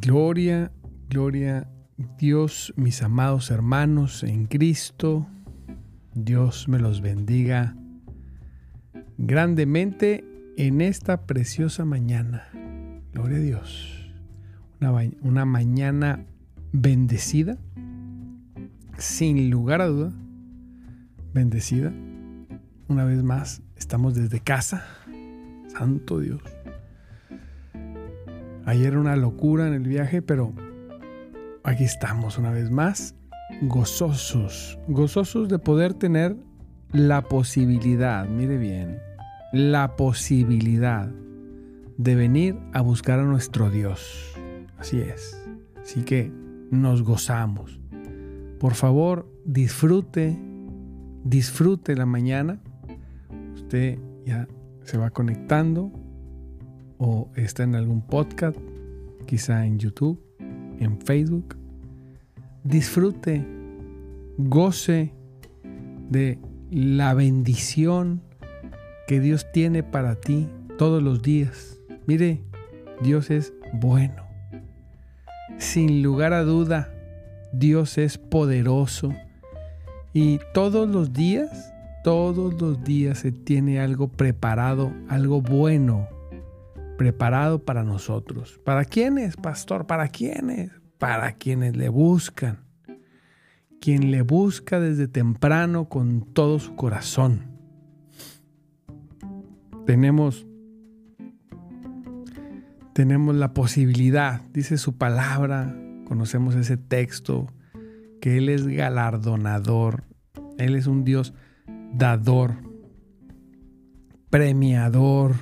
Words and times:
Gloria, 0.00 0.72
gloria 1.10 1.68
Dios, 2.18 2.72
mis 2.76 3.02
amados 3.02 3.50
hermanos 3.50 4.22
en 4.22 4.46
Cristo. 4.46 5.26
Dios 6.14 6.66
me 6.68 6.78
los 6.78 7.00
bendiga 7.00 7.76
grandemente 9.18 10.24
en 10.56 10.80
esta 10.80 11.26
preciosa 11.26 11.84
mañana. 11.84 12.48
Gloria 13.12 13.36
a 13.36 13.40
Dios. 13.40 14.10
Una, 14.80 14.92
una 15.20 15.44
mañana 15.44 16.24
bendecida, 16.72 17.58
sin 18.96 19.50
lugar 19.50 19.82
a 19.82 19.88
duda, 19.88 20.12
bendecida. 21.34 21.92
Una 22.88 23.04
vez 23.04 23.22
más, 23.22 23.60
estamos 23.76 24.14
desde 24.14 24.40
casa. 24.40 24.82
Santo 25.68 26.20
Dios. 26.20 26.40
Ayer 28.64 28.96
una 28.96 29.14
locura 29.14 29.68
en 29.68 29.74
el 29.74 29.86
viaje, 29.86 30.22
pero 30.22 30.54
aquí 31.64 31.84
estamos 31.84 32.38
una 32.38 32.50
vez 32.50 32.70
más, 32.70 33.14
gozosos, 33.60 34.78
gozosos 34.88 35.50
de 35.50 35.58
poder 35.58 35.92
tener 35.92 36.36
la 36.92 37.22
posibilidad, 37.22 38.26
mire 38.26 38.56
bien, 38.56 38.98
la 39.52 39.94
posibilidad 39.96 41.10
de 41.98 42.14
venir 42.14 42.58
a 42.72 42.80
buscar 42.80 43.20
a 43.20 43.24
nuestro 43.24 43.68
Dios. 43.68 44.32
Así 44.78 44.98
es. 44.98 45.46
Así 45.82 46.04
que 46.04 46.32
nos 46.70 47.02
gozamos. 47.02 47.80
Por 48.58 48.74
favor, 48.74 49.30
disfrute, 49.44 50.38
disfrute 51.24 51.94
la 51.94 52.06
mañana. 52.06 52.60
Ya 53.70 54.48
se 54.84 54.96
va 54.96 55.10
conectando 55.10 55.92
o 56.96 57.30
está 57.36 57.64
en 57.64 57.74
algún 57.74 58.00
podcast, 58.00 58.56
quizá 59.26 59.66
en 59.66 59.78
YouTube, 59.78 60.18
en 60.80 60.98
Facebook. 61.00 61.54
Disfrute, 62.64 63.46
goce 64.38 65.12
de 66.08 66.38
la 66.70 67.12
bendición 67.12 68.22
que 69.06 69.20
Dios 69.20 69.46
tiene 69.52 69.82
para 69.82 70.14
ti 70.14 70.48
todos 70.78 71.02
los 71.02 71.20
días. 71.20 71.78
Mire, 72.06 72.42
Dios 73.02 73.30
es 73.30 73.52
bueno. 73.74 74.22
Sin 75.58 76.02
lugar 76.02 76.32
a 76.32 76.42
duda, 76.42 76.90
Dios 77.52 77.98
es 77.98 78.16
poderoso. 78.16 79.12
Y 80.14 80.40
todos 80.54 80.88
los 80.88 81.12
días, 81.12 81.74
todos 82.02 82.60
los 82.60 82.82
días 82.84 83.18
se 83.18 83.32
tiene 83.32 83.80
algo 83.80 84.08
preparado, 84.08 84.92
algo 85.08 85.40
bueno 85.42 86.08
preparado 86.96 87.64
para 87.64 87.84
nosotros. 87.84 88.60
¿Para 88.64 88.84
quiénes, 88.84 89.36
pastor? 89.36 89.86
¿Para 89.86 90.08
quiénes? 90.08 90.72
Para 90.98 91.32
quienes 91.32 91.76
le 91.76 91.88
buscan. 91.88 92.64
Quien 93.80 94.10
le 94.10 94.22
busca 94.22 94.80
desde 94.80 95.06
temprano 95.06 95.88
con 95.88 96.22
todo 96.34 96.58
su 96.58 96.74
corazón. 96.74 97.46
Tenemos 99.86 100.44
tenemos 102.92 103.36
la 103.36 103.54
posibilidad, 103.54 104.42
dice 104.52 104.76
su 104.76 104.98
palabra, 104.98 105.72
conocemos 106.04 106.56
ese 106.56 106.76
texto, 106.76 107.46
que 108.20 108.38
Él 108.38 108.48
es 108.48 108.66
galardonador, 108.66 110.02
Él 110.58 110.74
es 110.74 110.88
un 110.88 111.04
Dios 111.04 111.32
dador, 111.92 112.56
premiador, 114.30 115.34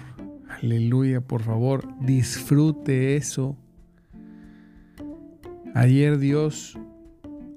Aleluya, 0.63 1.21
por 1.21 1.43
favor, 1.43 1.87
disfrute 2.01 3.17
eso. 3.17 3.59
Ayer 5.75 6.19
Dios, 6.19 6.79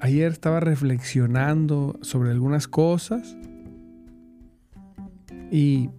ayer 0.01 0.31
estaba 0.31 0.59
reflexionando 0.59 1.97
sobre 2.01 2.31
algunas 2.31 2.67
cosas 2.67 3.37
y, 5.49 5.89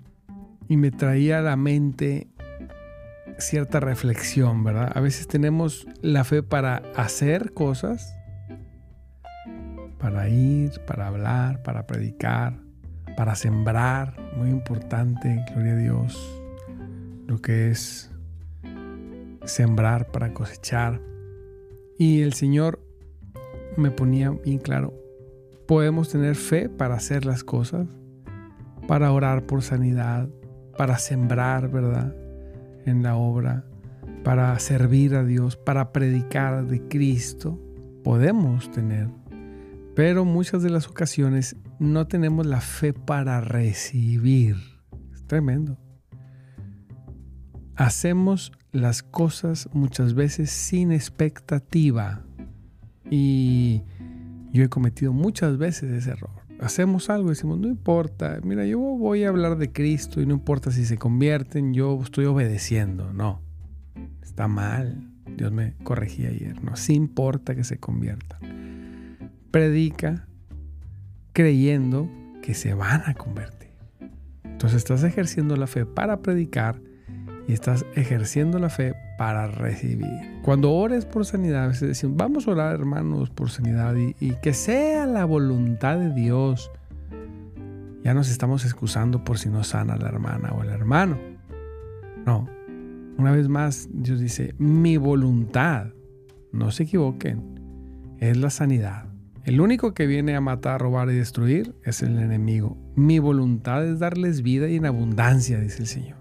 y 0.68 0.76
me 0.76 0.90
traía 0.90 1.38
a 1.38 1.42
la 1.42 1.56
mente 1.56 2.28
cierta 3.38 3.80
reflexión, 3.80 4.62
¿verdad? 4.62 4.92
A 4.94 5.00
veces 5.00 5.26
tenemos 5.26 5.86
la 6.02 6.24
fe 6.24 6.42
para 6.42 6.82
hacer 6.96 7.54
cosas, 7.54 8.14
para 9.98 10.28
ir, 10.28 10.72
para 10.86 11.06
hablar, 11.06 11.62
para 11.62 11.86
predicar, 11.86 12.60
para 13.16 13.34
sembrar, 13.34 14.16
muy 14.36 14.50
importante, 14.50 15.44
gloria 15.54 15.72
a 15.72 15.76
Dios 15.76 16.40
lo 17.30 17.40
que 17.40 17.70
es 17.70 18.10
sembrar 19.44 20.10
para 20.10 20.34
cosechar. 20.34 21.00
Y 21.96 22.22
el 22.22 22.32
Señor 22.32 22.80
me 23.76 23.92
ponía 23.92 24.30
bien 24.30 24.58
claro, 24.58 24.92
podemos 25.68 26.08
tener 26.08 26.34
fe 26.34 26.68
para 26.68 26.96
hacer 26.96 27.24
las 27.24 27.44
cosas, 27.44 27.86
para 28.88 29.12
orar 29.12 29.46
por 29.46 29.62
sanidad, 29.62 30.28
para 30.76 30.98
sembrar, 30.98 31.70
¿verdad? 31.70 32.16
En 32.84 33.04
la 33.04 33.14
obra, 33.14 33.64
para 34.24 34.58
servir 34.58 35.14
a 35.14 35.22
Dios, 35.22 35.56
para 35.56 35.92
predicar 35.92 36.66
de 36.66 36.82
Cristo. 36.88 37.60
Podemos 38.02 38.72
tener, 38.72 39.08
pero 39.94 40.24
muchas 40.24 40.64
de 40.64 40.70
las 40.70 40.88
ocasiones 40.88 41.54
no 41.80 42.06
tenemos 42.06 42.46
la 42.46 42.60
fe 42.60 42.92
para 42.92 43.40
recibir. 43.40 44.56
Es 45.12 45.26
tremendo 45.26 45.76
hacemos 47.80 48.52
las 48.72 49.02
cosas 49.02 49.70
muchas 49.72 50.12
veces 50.12 50.50
sin 50.50 50.92
expectativa. 50.92 52.22
Y 53.10 53.82
yo 54.52 54.62
he 54.62 54.68
cometido 54.68 55.14
muchas 55.14 55.56
veces 55.56 55.90
ese 55.90 56.10
error. 56.10 56.42
Hacemos 56.60 57.08
algo 57.08 57.28
y 57.28 57.30
decimos, 57.30 57.58
no 57.58 57.68
importa, 57.68 58.38
mira, 58.44 58.66
yo 58.66 58.78
voy 58.78 59.24
a 59.24 59.30
hablar 59.30 59.56
de 59.56 59.72
Cristo 59.72 60.20
y 60.20 60.26
no 60.26 60.34
importa 60.34 60.70
si 60.70 60.84
se 60.84 60.98
convierten, 60.98 61.72
yo 61.72 61.98
estoy 62.02 62.26
obedeciendo. 62.26 63.14
No, 63.14 63.40
está 64.22 64.46
mal. 64.46 65.10
Dios 65.38 65.50
me 65.50 65.74
corregía 65.82 66.28
ayer. 66.28 66.62
No, 66.62 66.76
sí 66.76 66.92
importa 66.92 67.54
que 67.54 67.64
se 67.64 67.78
conviertan. 67.78 68.40
Predica 69.50 70.28
creyendo 71.32 72.08
que 72.42 72.54
se 72.54 72.74
van 72.74 73.02
a 73.06 73.14
convertir. 73.14 73.70
Entonces 74.44 74.78
estás 74.78 75.04
ejerciendo 75.04 75.56
la 75.56 75.66
fe 75.66 75.86
para 75.86 76.20
predicar 76.20 76.80
y 77.48 77.52
estás 77.52 77.84
ejerciendo 77.94 78.58
la 78.58 78.68
fe 78.68 78.94
para 79.18 79.46
recibir. 79.48 80.40
Cuando 80.42 80.72
ores 80.72 81.04
por 81.04 81.24
sanidad, 81.24 81.64
a 81.64 81.68
veces 81.68 81.88
decimos, 81.88 82.16
vamos 82.16 82.46
a 82.46 82.52
orar 82.52 82.74
hermanos 82.74 83.30
por 83.30 83.50
sanidad 83.50 83.94
y, 83.96 84.14
y 84.20 84.34
que 84.42 84.54
sea 84.54 85.06
la 85.06 85.24
voluntad 85.24 85.98
de 85.98 86.12
Dios. 86.12 86.70
Ya 88.04 88.14
nos 88.14 88.30
estamos 88.30 88.64
excusando 88.64 89.24
por 89.24 89.38
si 89.38 89.48
no 89.48 89.64
sana 89.64 89.96
la 89.96 90.08
hermana 90.08 90.52
o 90.52 90.62
el 90.62 90.70
hermano. 90.70 91.18
No, 92.24 92.48
una 93.20 93.32
vez 93.32 93.48
más 93.48 93.88
Dios 93.92 94.20
dice, 94.20 94.54
mi 94.58 94.96
voluntad, 94.96 95.88
no 96.52 96.70
se 96.70 96.84
equivoquen, 96.84 98.16
es 98.18 98.36
la 98.38 98.48
sanidad. 98.48 99.09
El 99.44 99.60
único 99.60 99.94
que 99.94 100.06
viene 100.06 100.36
a 100.36 100.40
matar, 100.40 100.80
robar 100.80 101.08
y 101.10 101.14
destruir 101.14 101.74
es 101.84 102.02
el 102.02 102.18
enemigo. 102.18 102.76
Mi 102.94 103.18
voluntad 103.18 103.86
es 103.86 103.98
darles 103.98 104.42
vida 104.42 104.68
y 104.68 104.76
en 104.76 104.86
abundancia, 104.86 105.58
dice 105.58 105.82
el 105.82 105.86
Señor. 105.86 106.18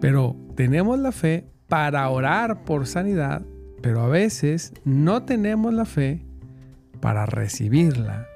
Pero 0.00 0.36
tenemos 0.56 0.98
la 0.98 1.12
fe 1.12 1.46
para 1.68 2.08
orar 2.08 2.64
por 2.64 2.86
sanidad, 2.86 3.42
pero 3.82 4.02
a 4.02 4.08
veces 4.08 4.72
no 4.84 5.22
tenemos 5.22 5.72
la 5.72 5.84
fe 5.84 6.26
para 7.00 7.24
recibirla, 7.24 8.26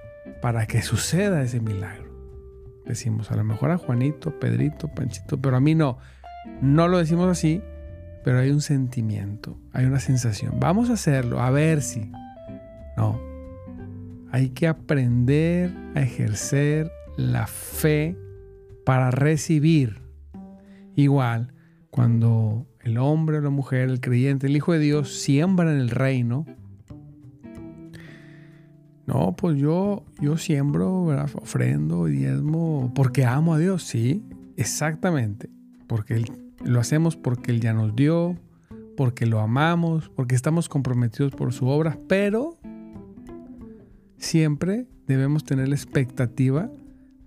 para 0.41 0.67
que 0.67 0.83
suceda 0.83 1.43
ese 1.43 1.61
milagro. 1.61 2.07
Decimos, 2.87 3.33
a 3.33 3.37
lo 3.37 3.43
mejor 3.43 3.73
a 3.73 3.79
Juanito, 3.79 4.39
Pedrito, 4.39 4.89
Panchito, 4.89 5.41
pero 5.41 5.57
a 5.57 5.61
mí 5.61 5.75
no. 5.75 5.99
No 6.63 6.87
lo 6.87 6.99
decimos 6.99 7.29
así, 7.29 7.61
pero 8.25 8.39
hay 8.39 8.51
un 8.51 8.61
sentimiento, 8.61 9.59
hay 9.73 9.87
una 9.87 9.99
sensación. 9.99 10.59
Vamos 10.61 10.89
a 10.91 10.95
hacerlo, 10.95 11.41
a 11.41 11.51
ver 11.51 11.83
si. 11.83 12.13
No. 12.97 13.36
Hay 14.31 14.51
que 14.51 14.67
aprender 14.67 15.75
a 15.95 16.03
ejercer 16.03 16.91
la 17.17 17.47
fe 17.47 18.17
para 18.85 19.11
recibir. 19.11 20.03
Igual, 20.95 21.53
cuando 21.91 22.67
el 22.81 22.99
hombre 22.99 23.39
o 23.39 23.41
la 23.41 23.51
mujer, 23.51 23.89
el 23.89 24.01
creyente, 24.01 24.47
el 24.47 24.57
Hijo 24.57 24.73
de 24.73 24.79
Dios 24.79 25.13
siembra 25.19 25.73
en 25.73 25.79
el 25.79 25.91
reino, 25.91 26.47
no, 29.07 29.37
pues 29.37 29.57
yo, 29.57 30.05
yo 30.21 30.37
siembro, 30.37 31.07
ofrendo 31.35 32.09
y 32.09 32.13
diezmo 32.13 32.93
porque 32.95 33.25
amo 33.25 33.55
a 33.55 33.59
Dios, 33.59 33.85
sí, 33.85 34.25
exactamente, 34.57 35.49
porque 35.87 36.25
lo 36.65 36.81
hacemos 36.81 37.17
porque 37.17 37.53
Él 37.53 37.61
ya 37.61 37.73
nos 37.73 37.95
dio, 37.95 38.37
porque 38.97 39.27
lo 39.27 39.41
amamos, 39.41 40.09
porque 40.09 40.35
estamos 40.35 40.69
comprometidos 40.69 41.33
por 41.33 41.53
su 41.53 41.69
obra, 41.69 41.99
pero 42.09 42.59
siempre 44.19 44.87
debemos 45.07 45.45
tener 45.45 45.69
la 45.69 45.75
expectativa 45.75 46.71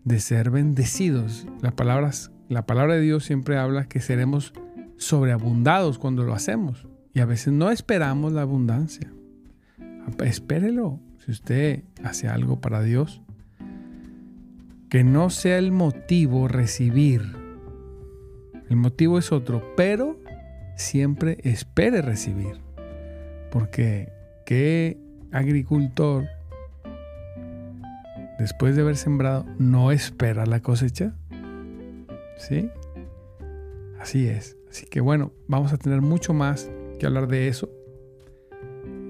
de 0.04 0.20
ser 0.20 0.50
bendecidos. 0.50 1.48
Las 1.62 1.74
palabras, 1.74 2.32
la 2.48 2.66
palabra 2.66 2.96
de 2.96 3.02
Dios 3.02 3.26
siempre 3.26 3.58
habla 3.58 3.88
que 3.88 4.00
seremos 4.00 4.54
sobreabundados 4.98 6.00
cuando 6.00 6.24
lo 6.24 6.34
hacemos. 6.34 6.88
Y 7.14 7.20
a 7.20 7.26
veces 7.26 7.54
no 7.54 7.72
esperamos 7.72 8.34
la 8.34 8.42
abundancia. 8.42 9.12
Espérelo. 10.24 11.00
Si 11.26 11.32
usted 11.32 11.84
hace 12.04 12.28
algo 12.28 12.62
para 12.62 12.82
Dios, 12.82 13.22
que 14.90 15.04
no 15.04 15.30
sea 15.30 15.58
el 15.58 15.72
motivo 15.72 16.48
recibir. 16.48 17.22
El 18.70 18.76
motivo 18.76 19.20
es 19.20 19.32
otro, 19.32 19.74
pero 19.76 20.20
siempre 20.76 21.38
espere 21.44 22.02
recibir. 22.02 22.60
Porque 23.52 24.12
qué 24.46 24.98
agricultor, 25.32 26.28
después 28.40 28.76
de 28.76 28.82
haber 28.82 28.98
sembrado, 28.98 29.46
no 29.60 29.92
espera 29.92 30.46
la 30.46 30.62
cosecha. 30.62 31.14
¿Sí? 32.38 32.70
Así 34.00 34.28
es. 34.28 34.58
Así 34.70 34.86
que 34.86 35.02
bueno, 35.02 35.32
vamos 35.48 35.74
a 35.74 35.78
tener 35.78 36.02
mucho 36.02 36.34
más 36.34 36.72
que 37.00 37.06
hablar 37.06 37.28
de 37.28 37.48
eso. 37.48 37.70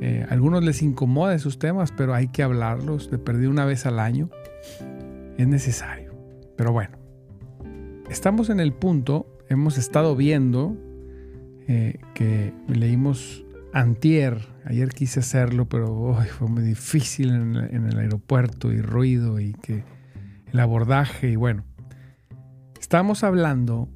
Eh, 0.01 0.25
a 0.27 0.33
algunos 0.33 0.63
les 0.63 0.81
incomoda 0.81 1.35
esos 1.35 1.59
temas, 1.59 1.91
pero 1.91 2.13
hay 2.13 2.29
que 2.29 2.41
hablarlos 2.41 3.11
de 3.11 3.17
perder 3.17 3.49
una 3.49 3.65
vez 3.65 3.85
al 3.85 3.99
año. 3.99 4.29
Es 5.37 5.47
necesario. 5.47 6.13
Pero 6.55 6.71
bueno, 6.71 6.97
estamos 8.09 8.49
en 8.49 8.59
el 8.59 8.73
punto, 8.73 9.27
hemos 9.47 9.77
estado 9.77 10.15
viendo 10.15 10.75
eh, 11.67 11.99
que 12.13 12.53
leímos 12.67 13.45
antier, 13.73 14.47
ayer 14.65 14.89
quise 14.89 15.19
hacerlo, 15.19 15.67
pero 15.67 16.17
fue 16.37 16.47
muy 16.47 16.63
difícil 16.63 17.29
en, 17.29 17.85
el 17.85 17.97
aeropuerto 17.97 18.71
y 18.71 18.81
ruido 18.81 19.39
y 19.39 19.53
que 19.53 19.83
el 20.51 20.59
abordaje 20.59 21.29
y 21.31 21.35
bueno, 21.35 21.63
estamos 22.79 23.23
hablando 23.23 23.89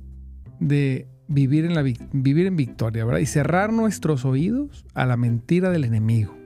de 0.59 1.07
vivir 1.27 1.65
en, 1.65 1.73
la, 1.73 1.81
vivir 1.81 2.47
en 2.47 2.55
victoria, 2.55 3.05
¿verdad? 3.05 3.19
Y 3.19 3.25
cerrar 3.25 3.73
nuestros 3.73 4.25
oídos 4.25 4.85
a 4.93 5.05
la 5.05 5.17
mentira 5.17 5.71
del 5.71 5.83
enemigo. 5.83 6.37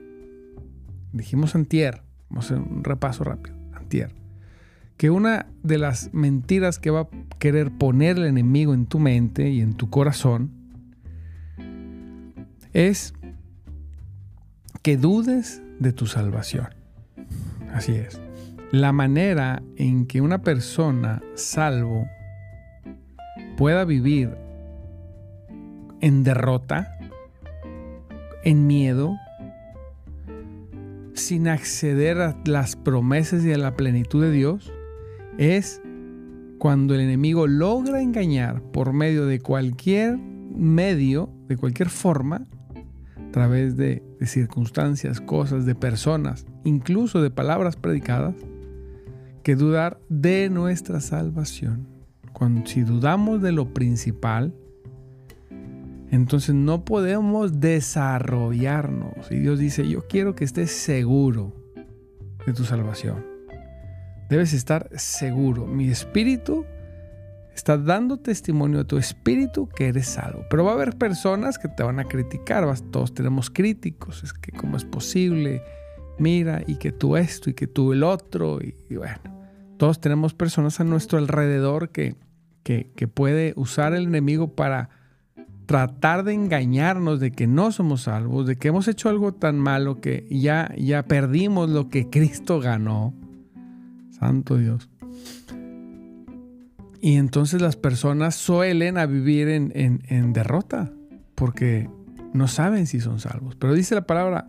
Dijimos 1.12 1.54
antier, 1.54 2.02
vamos 2.30 2.50
a 2.50 2.54
hacer 2.54 2.66
un 2.66 2.84
repaso 2.84 3.24
rápido, 3.24 3.56
antier, 3.74 4.14
que 4.96 5.10
una 5.10 5.46
de 5.62 5.78
las 5.78 6.12
mentiras 6.12 6.78
que 6.78 6.90
va 6.90 7.00
a 7.02 7.08
querer 7.38 7.70
poner 7.70 8.16
el 8.16 8.24
enemigo 8.24 8.74
en 8.74 8.86
tu 8.86 8.98
mente 8.98 9.50
y 9.50 9.60
en 9.60 9.74
tu 9.74 9.90
corazón 9.90 10.52
es 12.72 13.14
que 14.82 14.96
dudes 14.96 15.62
de 15.78 15.92
tu 15.92 16.06
salvación. 16.06 16.68
Así 17.72 17.92
es. 17.92 18.20
La 18.70 18.92
manera 18.92 19.62
en 19.76 20.06
que 20.06 20.20
una 20.20 20.42
persona 20.42 21.22
salvo 21.34 22.06
pueda 23.56 23.84
vivir 23.84 24.36
en 26.00 26.22
derrota, 26.22 26.98
en 28.44 28.66
miedo, 28.66 29.16
sin 31.14 31.48
acceder 31.48 32.20
a 32.20 32.36
las 32.44 32.76
promesas 32.76 33.44
y 33.44 33.52
a 33.52 33.58
la 33.58 33.74
plenitud 33.74 34.22
de 34.22 34.30
Dios, 34.30 34.72
es 35.38 35.82
cuando 36.58 36.94
el 36.94 37.00
enemigo 37.00 37.46
logra 37.46 38.00
engañar 38.00 38.62
por 38.62 38.92
medio 38.92 39.26
de 39.26 39.40
cualquier 39.40 40.18
medio, 40.18 41.30
de 41.48 41.56
cualquier 41.56 41.88
forma, 41.88 42.46
a 43.16 43.30
través 43.32 43.76
de, 43.76 44.02
circunstancias, 44.26 45.20
cosas, 45.20 45.66
de 45.66 45.74
personas, 45.74 46.46
incluso 46.64 47.22
de 47.22 47.30
palabras 47.30 47.76
predicadas, 47.76 48.34
que 49.42 49.56
dudar 49.56 50.00
de 50.08 50.50
nuestra 50.50 51.00
salvación. 51.00 51.86
Cuando 52.32 52.66
si 52.66 52.82
dudamos 52.82 53.40
de 53.42 53.52
lo 53.52 53.72
principal, 53.72 54.54
entonces 56.10 56.54
no 56.54 56.84
podemos 56.84 57.60
desarrollarnos. 57.60 59.30
Y 59.30 59.36
Dios 59.36 59.58
dice, 59.58 59.88
yo 59.88 60.06
quiero 60.08 60.34
que 60.34 60.44
estés 60.44 60.70
seguro 60.70 61.52
de 62.46 62.52
tu 62.52 62.64
salvación. 62.64 63.24
Debes 64.28 64.52
estar 64.52 64.88
seguro. 64.94 65.66
Mi 65.66 65.88
espíritu 65.88 66.64
está 67.58 67.76
dando 67.76 68.18
testimonio 68.18 68.80
a 68.80 68.84
tu 68.84 68.98
espíritu 68.98 69.68
que 69.68 69.88
eres 69.88 70.06
salvo. 70.06 70.44
Pero 70.48 70.64
va 70.64 70.70
a 70.70 70.74
haber 70.74 70.96
personas 70.96 71.58
que 71.58 71.68
te 71.68 71.82
van 71.82 71.98
a 71.98 72.04
criticar. 72.04 72.64
Todos 72.90 73.12
tenemos 73.12 73.50
críticos. 73.50 74.22
Es 74.22 74.32
que 74.32 74.52
cómo 74.52 74.76
es 74.76 74.84
posible. 74.84 75.62
Mira, 76.18 76.62
y 76.66 76.76
que 76.76 76.92
tú 76.92 77.16
esto, 77.16 77.50
y 77.50 77.54
que 77.54 77.66
tú 77.66 77.92
el 77.92 78.04
otro. 78.04 78.60
Y, 78.62 78.94
bueno, 78.94 79.18
todos 79.76 80.00
tenemos 80.00 80.34
personas 80.34 80.78
a 80.80 80.84
nuestro 80.84 81.18
alrededor 81.18 81.90
que, 81.90 82.14
que, 82.62 82.92
que 82.94 83.08
puede 83.08 83.54
usar 83.56 83.92
el 83.92 84.04
enemigo 84.04 84.54
para 84.54 84.90
tratar 85.66 86.24
de 86.24 86.34
engañarnos 86.34 87.20
de 87.20 87.32
que 87.32 87.46
no 87.46 87.72
somos 87.72 88.02
salvos, 88.02 88.46
de 88.46 88.56
que 88.56 88.68
hemos 88.68 88.88
hecho 88.88 89.08
algo 89.08 89.34
tan 89.34 89.58
malo 89.58 90.00
que 90.00 90.26
ya, 90.30 90.72
ya 90.78 91.02
perdimos 91.02 91.68
lo 91.68 91.88
que 91.88 92.08
Cristo 92.08 92.60
ganó. 92.60 93.12
Santo 94.10 94.56
Dios. 94.56 94.88
Y 97.00 97.14
entonces 97.14 97.60
las 97.62 97.76
personas 97.76 98.34
suelen 98.34 98.98
a 98.98 99.06
vivir 99.06 99.48
en, 99.48 99.72
en 99.74 100.32
derrota 100.32 100.92
porque 101.34 101.88
no 102.32 102.48
saben 102.48 102.86
si 102.86 103.00
son 103.00 103.20
salvos. 103.20 103.54
Pero 103.56 103.74
dice 103.74 103.94
la 103.94 104.06
palabra, 104.06 104.46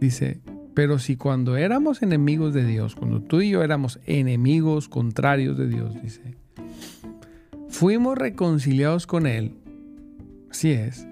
dice, 0.00 0.40
pero 0.74 0.98
si 0.98 1.16
cuando 1.16 1.56
éramos 1.56 2.02
enemigos 2.02 2.54
de 2.54 2.64
Dios, 2.64 2.94
cuando 2.94 3.20
tú 3.20 3.40
y 3.40 3.50
yo 3.50 3.62
éramos 3.62 3.98
enemigos 4.06 4.88
contrarios 4.88 5.58
de 5.58 5.68
Dios, 5.68 6.00
dice, 6.02 6.36
fuimos 7.68 8.16
reconciliados 8.16 9.06
con 9.06 9.26
Él 9.26 9.58
Así 10.50 10.72
es. 10.72 11.06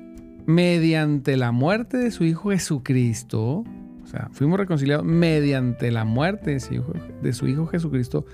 Mediante 0.47 1.37
la 1.37 1.52
muerte 1.52 1.97
de 1.99 2.11
su 2.11 2.25
Hijo 2.25 2.50
Jesucristo, 2.50 3.64
o 4.02 4.07
sea, 4.07 4.28
fuimos 4.33 4.59
reconciliados 4.59 5.05
mediante 5.05 5.90
la 5.90 6.05
muerte 6.05 6.52
de 6.52 6.61
su 6.61 6.75
Hijo, 6.75 6.93
de 7.23 7.33
su 7.33 7.49
hijo 7.49 7.66
Jesucristo, 7.66 8.25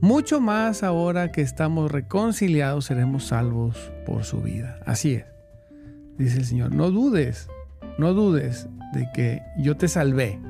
mucho 0.00 0.40
más 0.40 0.82
ahora 0.82 1.32
que 1.32 1.40
estamos 1.40 1.90
reconciliados 1.90 2.86
seremos 2.86 3.24
salvos 3.24 3.92
por 4.06 4.24
su 4.24 4.40
vida. 4.40 4.78
Así 4.86 5.14
es. 5.14 5.24
Dice 6.16 6.38
el 6.38 6.44
Señor, 6.44 6.74
no 6.74 6.90
dudes, 6.90 7.48
no 7.98 8.14
dudes 8.14 8.68
de 8.92 9.08
que 9.14 9.42
yo 9.58 9.76
te 9.76 9.88
salvé. 9.88 10.40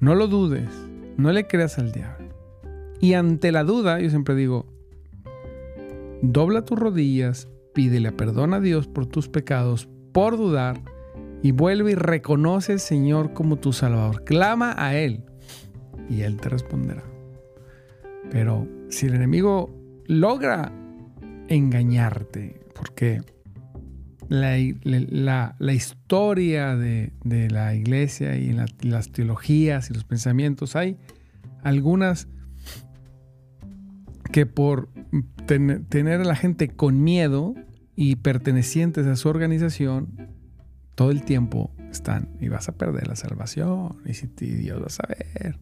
No 0.00 0.14
lo 0.14 0.26
dudes, 0.26 0.68
no 1.16 1.32
le 1.32 1.46
creas 1.46 1.78
al 1.78 1.92
diablo. 1.92 2.28
Y 3.00 3.14
ante 3.14 3.52
la 3.52 3.64
duda, 3.64 4.00
yo 4.00 4.10
siempre 4.10 4.34
digo, 4.34 4.66
dobla 6.22 6.64
tus 6.64 6.78
rodillas, 6.78 7.48
pídele 7.74 8.12
perdón 8.12 8.54
a 8.54 8.60
Dios 8.60 8.86
por 8.86 9.06
tus 9.06 9.28
pecados, 9.28 9.88
por 10.12 10.36
dudar, 10.36 10.80
y 11.42 11.52
vuelve 11.52 11.92
y 11.92 11.94
reconoce 11.94 12.72
al 12.72 12.80
Señor 12.80 13.34
como 13.34 13.56
tu 13.56 13.72
Salvador. 13.74 14.24
Clama 14.24 14.74
a 14.78 14.96
Él 14.96 15.24
y 16.08 16.22
Él 16.22 16.38
te 16.38 16.48
responderá. 16.48 17.13
Pero 18.30 18.68
si 18.88 19.06
el 19.06 19.14
enemigo 19.14 19.74
logra 20.06 20.72
engañarte, 21.48 22.60
porque 22.74 23.22
la, 24.28 24.58
historia 25.72 26.76
de, 26.76 27.12
la 27.50 27.74
iglesia 27.74 28.36
y 28.36 28.52
las 28.52 29.12
teologías 29.12 29.90
y 29.90 29.94
los 29.94 30.04
pensamientos, 30.04 30.76
hay 30.76 30.96
algunas 31.62 32.28
que 34.32 34.46
por 34.46 34.88
tener 35.46 36.20
a 36.20 36.24
la 36.24 36.36
gente 36.36 36.68
con 36.68 37.02
miedo 37.02 37.54
y 37.94 38.16
pertenecientes 38.16 39.06
a 39.06 39.16
su 39.16 39.28
organización, 39.28 40.32
todo 40.94 41.10
el 41.10 41.24
tiempo 41.24 41.72
están 41.90 42.28
y 42.40 42.48
vas 42.48 42.68
a 42.68 42.72
perder 42.72 43.08
la 43.08 43.16
salvación. 43.16 43.96
Y 44.04 44.14
si 44.14 44.26
Dios 44.26 44.80
va 44.80 44.86
a 44.86 44.90
saber. 44.90 45.58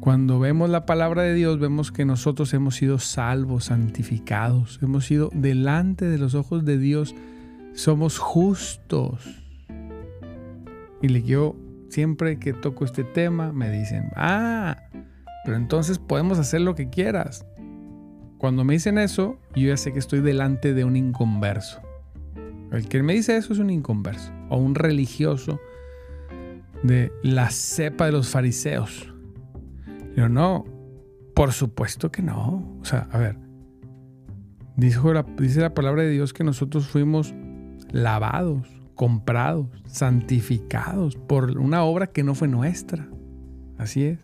Cuando 0.00 0.38
vemos 0.38 0.70
la 0.70 0.86
palabra 0.86 1.22
de 1.22 1.34
Dios, 1.34 1.58
vemos 1.58 1.90
que 1.90 2.04
nosotros 2.04 2.54
hemos 2.54 2.76
sido 2.76 2.98
salvos, 2.98 3.64
santificados, 3.64 4.78
hemos 4.80 5.04
sido 5.06 5.30
delante 5.34 6.04
de 6.04 6.18
los 6.18 6.34
ojos 6.34 6.64
de 6.64 6.78
Dios, 6.78 7.14
somos 7.74 8.18
justos. 8.18 9.44
Y 11.02 11.22
yo 11.22 11.56
siempre 11.88 12.38
que 12.38 12.52
toco 12.52 12.84
este 12.84 13.02
tema 13.02 13.52
me 13.52 13.70
dicen, 13.70 14.10
ah, 14.14 14.76
pero 15.44 15.56
entonces 15.56 15.98
podemos 15.98 16.38
hacer 16.38 16.60
lo 16.60 16.76
que 16.76 16.88
quieras. 16.88 17.44
Cuando 18.38 18.64
me 18.64 18.74
dicen 18.74 18.98
eso, 18.98 19.36
yo 19.56 19.68
ya 19.68 19.76
sé 19.76 19.92
que 19.92 19.98
estoy 19.98 20.20
delante 20.20 20.74
de 20.74 20.84
un 20.84 20.96
inconverso. 20.96 21.80
El 22.70 22.88
que 22.88 23.02
me 23.02 23.14
dice 23.14 23.36
eso 23.36 23.52
es 23.52 23.58
un 23.58 23.70
inconverso 23.70 24.30
o 24.48 24.58
un 24.58 24.76
religioso 24.76 25.58
de 26.84 27.10
la 27.22 27.50
cepa 27.50 28.06
de 28.06 28.12
los 28.12 28.28
fariseos. 28.28 29.12
Yo 30.18 30.28
no, 30.28 30.64
por 31.32 31.52
supuesto 31.52 32.10
que 32.10 32.22
no. 32.22 32.76
O 32.80 32.84
sea, 32.84 33.06
a 33.12 33.18
ver, 33.18 33.36
dice 34.74 34.98
la, 35.14 35.22
dice 35.22 35.60
la 35.60 35.74
palabra 35.74 36.02
de 36.02 36.10
Dios 36.10 36.32
que 36.32 36.42
nosotros 36.42 36.88
fuimos 36.88 37.32
lavados, 37.92 38.66
comprados, 38.96 39.68
santificados 39.86 41.14
por 41.14 41.56
una 41.56 41.84
obra 41.84 42.08
que 42.08 42.24
no 42.24 42.34
fue 42.34 42.48
nuestra. 42.48 43.08
Así 43.78 44.06
es. 44.06 44.18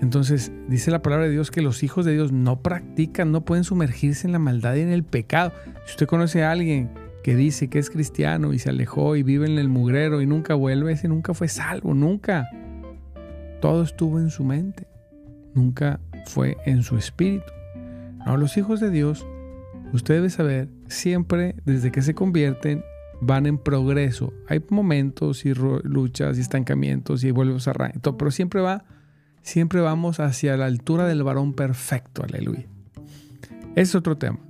Entonces 0.00 0.52
dice 0.68 0.92
la 0.92 1.02
palabra 1.02 1.24
de 1.24 1.32
Dios 1.32 1.50
que 1.50 1.60
los 1.60 1.82
hijos 1.82 2.04
de 2.04 2.12
Dios 2.12 2.30
no 2.30 2.62
practican, 2.62 3.32
no 3.32 3.44
pueden 3.44 3.64
sumergirse 3.64 4.28
en 4.28 4.32
la 4.32 4.38
maldad 4.38 4.76
y 4.76 4.82
en 4.82 4.90
el 4.90 5.02
pecado. 5.02 5.52
Si 5.86 5.90
usted 5.90 6.06
conoce 6.06 6.44
a 6.44 6.52
alguien 6.52 6.90
que 7.24 7.34
dice 7.34 7.66
que 7.68 7.80
es 7.80 7.90
cristiano 7.90 8.52
y 8.52 8.60
se 8.60 8.70
alejó 8.70 9.16
y 9.16 9.24
vive 9.24 9.46
en 9.46 9.58
el 9.58 9.68
mugrero 9.68 10.22
y 10.22 10.26
nunca 10.26 10.54
vuelve, 10.54 10.92
ese 10.92 11.08
nunca 11.08 11.34
fue 11.34 11.48
salvo, 11.48 11.94
nunca. 11.94 12.48
Todo 13.60 13.82
estuvo 13.82 14.20
en 14.20 14.30
su 14.30 14.44
mente, 14.44 14.86
nunca 15.56 15.98
fue 16.26 16.56
en 16.64 16.82
su 16.82 16.96
espíritu. 16.96 17.50
No, 18.24 18.36
los 18.36 18.56
hijos 18.56 18.78
de 18.78 18.90
Dios, 18.90 19.26
usted 19.92 20.14
debe 20.14 20.30
saber, 20.30 20.68
siempre 20.86 21.56
desde 21.64 21.90
que 21.90 22.02
se 22.02 22.14
convierten 22.14 22.84
van 23.20 23.46
en 23.46 23.58
progreso. 23.58 24.32
Hay 24.48 24.62
momentos 24.68 25.44
y 25.44 25.54
luchas 25.54 26.38
y 26.38 26.40
estancamientos 26.40 27.24
y 27.24 27.30
vuelves 27.30 27.66
a 27.66 27.70
arrancar, 27.70 28.16
pero 28.16 28.30
siempre 28.30 28.60
va 28.60 28.84
siempre 29.46 29.80
vamos 29.80 30.18
hacia 30.18 30.56
la 30.56 30.66
altura 30.66 31.06
del 31.06 31.22
varón 31.22 31.54
perfecto, 31.54 32.24
aleluya. 32.24 32.66
Es 33.76 33.94
otro 33.94 34.18
tema. 34.18 34.40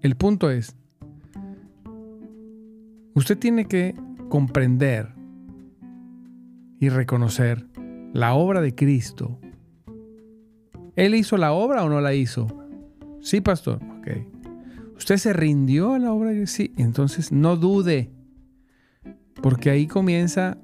El 0.00 0.16
punto 0.16 0.50
es, 0.50 0.74
usted 3.12 3.38
tiene 3.38 3.66
que 3.66 3.94
comprender 4.30 5.14
y 6.80 6.88
reconocer 6.88 7.66
la 8.14 8.32
obra 8.32 8.62
de 8.62 8.74
Cristo. 8.74 9.38
¿Él 10.96 11.14
hizo 11.14 11.36
la 11.36 11.52
obra 11.52 11.84
o 11.84 11.88
no 11.88 12.00
la 12.00 12.14
hizo? 12.14 12.46
Sí, 13.20 13.40
pastor. 13.40 13.80
Ok. 13.98 14.08
¿Usted 14.96 15.18
se 15.18 15.32
rindió 15.32 15.94
a 15.94 15.98
la 15.98 16.12
obra? 16.12 16.32
Sí. 16.46 16.72
Entonces 16.76 17.32
no 17.32 17.56
dude. 17.56 18.10
Porque 19.42 19.70
ahí 19.70 19.86
comienza 19.86 20.58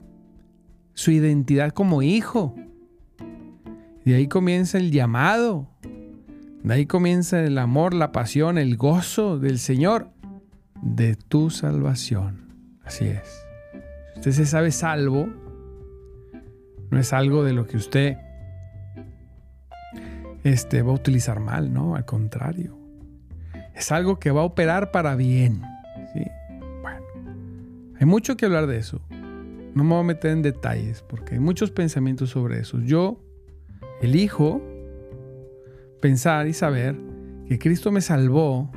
su 0.95 1.11
identidad 1.11 1.73
como 1.73 2.03
hijo. 2.03 2.55
De 4.05 4.15
ahí 4.15 4.27
comienza 4.27 4.79
el 4.79 4.91
llamado. 4.91 5.69
De 6.63 6.75
ahí 6.75 6.87
comienza 6.87 7.43
el 7.43 7.59
amor, 7.59 7.93
la 7.93 8.11
pasión, 8.13 8.57
el 8.57 8.77
gozo 8.77 9.39
del 9.39 9.59
Señor 9.59 10.11
de 10.81 11.15
tu 11.15 11.51
salvación. 11.51 12.79
Así 12.85 13.07
es. 13.07 13.45
Usted 14.17 14.33
se 14.33 14.47
sabe 14.47 14.71
salvo, 14.71 15.29
no 16.91 16.99
es 16.99 17.13
algo 17.13 17.45
de 17.45 17.53
lo 17.53 17.67
que 17.67 17.77
usted 17.77 18.17
este, 20.45 20.83
va 20.83 20.93
a 20.93 20.95
utilizar 20.95 21.41
mal, 21.41 21.73
¿no? 21.73 21.97
Al 21.97 22.05
contrario. 22.05 22.79
Es 23.75 23.93
algo 23.93 24.19
que 24.19 24.31
va 24.31 24.43
a 24.43 24.45
operar 24.45 24.91
para 24.91 25.17
bien. 25.17 25.63
¿sí? 26.13 26.25
Bueno, 26.83 27.07
hay 27.99 28.07
mucho 28.07 28.37
que 28.37 28.47
hablar 28.47 28.67
de 28.67 28.79
eso. 28.79 29.01
No 29.75 29.85
me 29.85 29.91
voy 29.91 30.01
a 30.01 30.05
meter 30.05 30.33
en 30.33 30.43
detalles 30.43 31.03
porque 31.03 31.35
hay 31.35 31.41
muchos 31.41 31.71
pensamientos 31.71 32.31
sobre 32.31 32.61
eso. 32.61 32.79
Yo 32.81 33.19
Elijo 34.03 34.61
pensar 36.01 36.49
y 36.49 36.55
saber 36.55 36.97
que 37.47 37.61
Cristo 37.61 37.93
me 37.93 38.01
salvó 38.01 38.69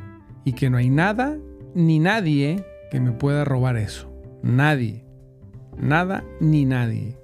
y 0.43 0.53
que 0.53 0.69
no 0.69 0.77
hay 0.77 0.91
nada 0.91 1.35
ni 1.73 1.97
nadie 1.97 2.63
que 2.91 2.99
me 2.99 3.11
pueda 3.11 3.43
robar 3.43 3.75
eso. 3.75 4.07
Nadie. 4.43 5.03
Nada 5.79 6.23
ni 6.39 6.65
nadie. 6.65 7.17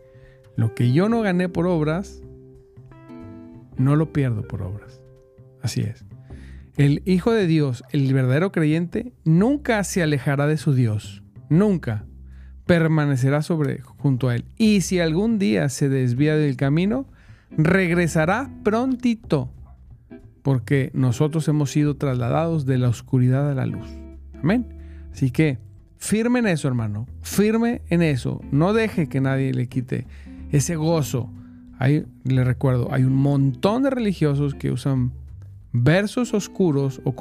Lo 0.55 0.74
que 0.74 0.91
yo 0.91 1.10
no 1.10 1.21
gané 1.21 1.48
por 1.48 1.67
obras, 1.67 2.24
no 3.81 3.95
lo 3.95 4.13
pierdo 4.13 4.47
por 4.47 4.61
obras. 4.61 5.01
Así 5.61 5.81
es. 5.81 6.05
El 6.77 7.01
Hijo 7.05 7.31
de 7.31 7.47
Dios, 7.47 7.83
el 7.91 8.13
verdadero 8.13 8.51
creyente, 8.51 9.11
nunca 9.25 9.83
se 9.83 10.01
alejará 10.01 10.47
de 10.47 10.57
su 10.57 10.73
Dios. 10.73 11.23
Nunca. 11.50 12.05
Permanecerá 12.65 13.41
sobre 13.41 13.81
junto 13.81 14.29
a 14.29 14.35
él. 14.35 14.45
Y 14.57 14.81
si 14.81 15.00
algún 15.00 15.38
día 15.38 15.67
se 15.69 15.89
desvía 15.89 16.35
del 16.35 16.55
camino, 16.55 17.07
regresará 17.57 18.50
prontito, 18.63 19.51
porque 20.41 20.91
nosotros 20.93 21.47
hemos 21.47 21.71
sido 21.71 21.97
trasladados 21.97 22.65
de 22.65 22.77
la 22.77 22.88
oscuridad 22.88 23.51
a 23.51 23.55
la 23.55 23.65
luz. 23.65 23.88
Amén. 24.41 24.65
Así 25.11 25.31
que 25.31 25.59
firme 25.97 26.39
en 26.39 26.47
eso, 26.47 26.67
hermano. 26.67 27.07
Firme 27.21 27.81
en 27.89 28.01
eso. 28.01 28.41
No 28.51 28.73
deje 28.73 29.09
que 29.09 29.21
nadie 29.21 29.53
le 29.53 29.67
quite 29.67 30.07
ese 30.51 30.75
gozo. 30.75 31.29
Ahí 31.81 32.05
le 32.23 32.43
recuerdo, 32.43 32.89
hay 32.91 33.03
un 33.03 33.15
montón 33.15 33.83
de 33.83 33.89
religiosos 33.89 34.53
que 34.53 34.71
usan 34.71 35.11
versos 35.73 36.33
oscuros 36.33 37.01
o, 37.05 37.13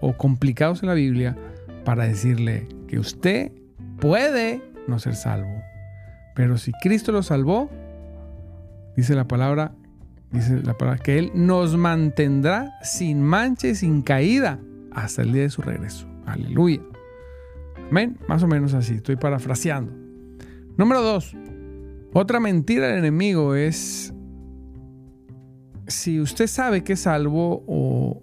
o 0.00 0.16
complicados 0.16 0.82
en 0.82 0.88
la 0.88 0.94
Biblia 0.94 1.36
para 1.84 2.06
decirle 2.06 2.68
que 2.88 2.98
usted 2.98 3.52
puede 3.98 4.62
no 4.86 4.98
ser 4.98 5.14
salvo. 5.16 5.62
Pero 6.34 6.58
si 6.58 6.72
Cristo 6.82 7.12
lo 7.12 7.22
salvó, 7.22 7.70
Dice 8.96 9.14
la 9.14 9.28
palabra, 9.28 9.72
dice 10.32 10.62
la 10.62 10.72
palabra 10.72 11.02
que 11.02 11.18
Él 11.18 11.30
nos 11.34 11.76
mantendrá 11.76 12.72
sin 12.82 13.22
mancha 13.22 13.68
y 13.68 13.74
sin 13.74 14.00
caída 14.00 14.58
hasta 14.90 15.20
el 15.20 15.32
día 15.32 15.42
de 15.42 15.50
su 15.50 15.60
regreso. 15.60 16.08
Aleluya. 16.24 16.80
Amén. 17.90 18.16
Más 18.26 18.42
o 18.42 18.48
menos 18.48 18.72
así, 18.72 18.94
estoy 18.94 19.16
parafraseando. 19.16 19.92
Número 20.78 21.02
dos. 21.02 21.36
Otra 22.18 22.40
mentira 22.40 22.88
del 22.88 23.00
enemigo 23.00 23.54
es 23.54 24.14
si 25.86 26.18
usted 26.18 26.46
sabe 26.46 26.82
que 26.82 26.94
es 26.94 27.00
salvo 27.00 27.62
o 27.66 28.22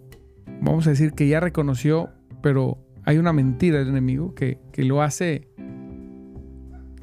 vamos 0.62 0.88
a 0.88 0.90
decir 0.90 1.12
que 1.12 1.28
ya 1.28 1.40
reconoció, 1.40 2.10
pero 2.42 2.80
hay 3.04 3.20
una 3.20 3.34
mentira 3.34 3.78
del 3.78 3.90
enemigo 3.90 4.34
que, 4.34 4.58
que 4.72 4.84
lo 4.84 5.04
hace 5.04 5.48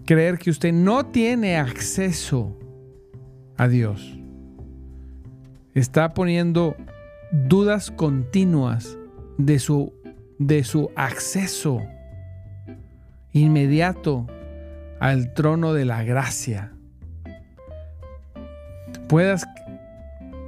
creer 0.04 0.38
que 0.38 0.50
usted 0.50 0.73
no 0.73 1.06
tiene 1.06 1.59
acceso 1.59 2.59
a 3.56 3.68
Dios. 3.68 4.18
Está 5.75 6.12
poniendo 6.12 6.75
dudas 7.30 7.92
continuas 7.92 8.99
de 9.38 9.61
su, 9.61 9.92
de 10.40 10.64
su 10.64 10.90
acceso 10.97 11.82
inmediato 13.32 14.26
al 14.99 15.35
trono 15.35 15.73
de 15.73 15.85
la 15.85 16.02
gracia. 16.02 16.73
Puedas 19.11 19.45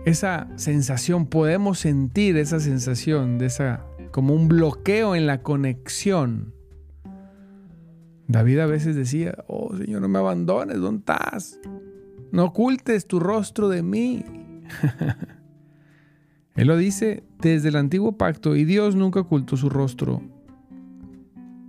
esa 0.05 0.47
sensación, 0.55 1.27
podemos 1.27 1.81
sentir 1.81 2.37
esa 2.37 2.61
sensación 2.61 3.39
de 3.39 3.47
esa 3.47 3.85
como 4.13 4.35
un 4.35 4.47
bloqueo 4.47 5.17
en 5.17 5.27
la 5.27 5.43
conexión. 5.43 6.55
David 8.29 8.61
a 8.61 8.67
veces 8.67 8.95
decía, 8.95 9.35
"Oh, 9.49 9.77
Señor, 9.77 10.01
no 10.01 10.09
me 10.09 10.21
abandones, 10.21 10.79
¿dónde 10.79 11.01
estás? 11.01 11.59
No 12.31 12.45
ocultes 12.45 13.09
tu 13.09 13.19
rostro 13.19 13.69
de 13.69 13.83
mí." 13.83 14.25
Él 16.55 16.69
lo 16.69 16.77
dice 16.77 17.25
desde 17.41 17.71
el 17.71 17.75
antiguo 17.75 18.17
pacto 18.17 18.55
y 18.55 18.65
Dios 18.65 18.95
nunca 18.95 19.19
ocultó 19.19 19.57
su 19.57 19.71
rostro. 19.71 20.23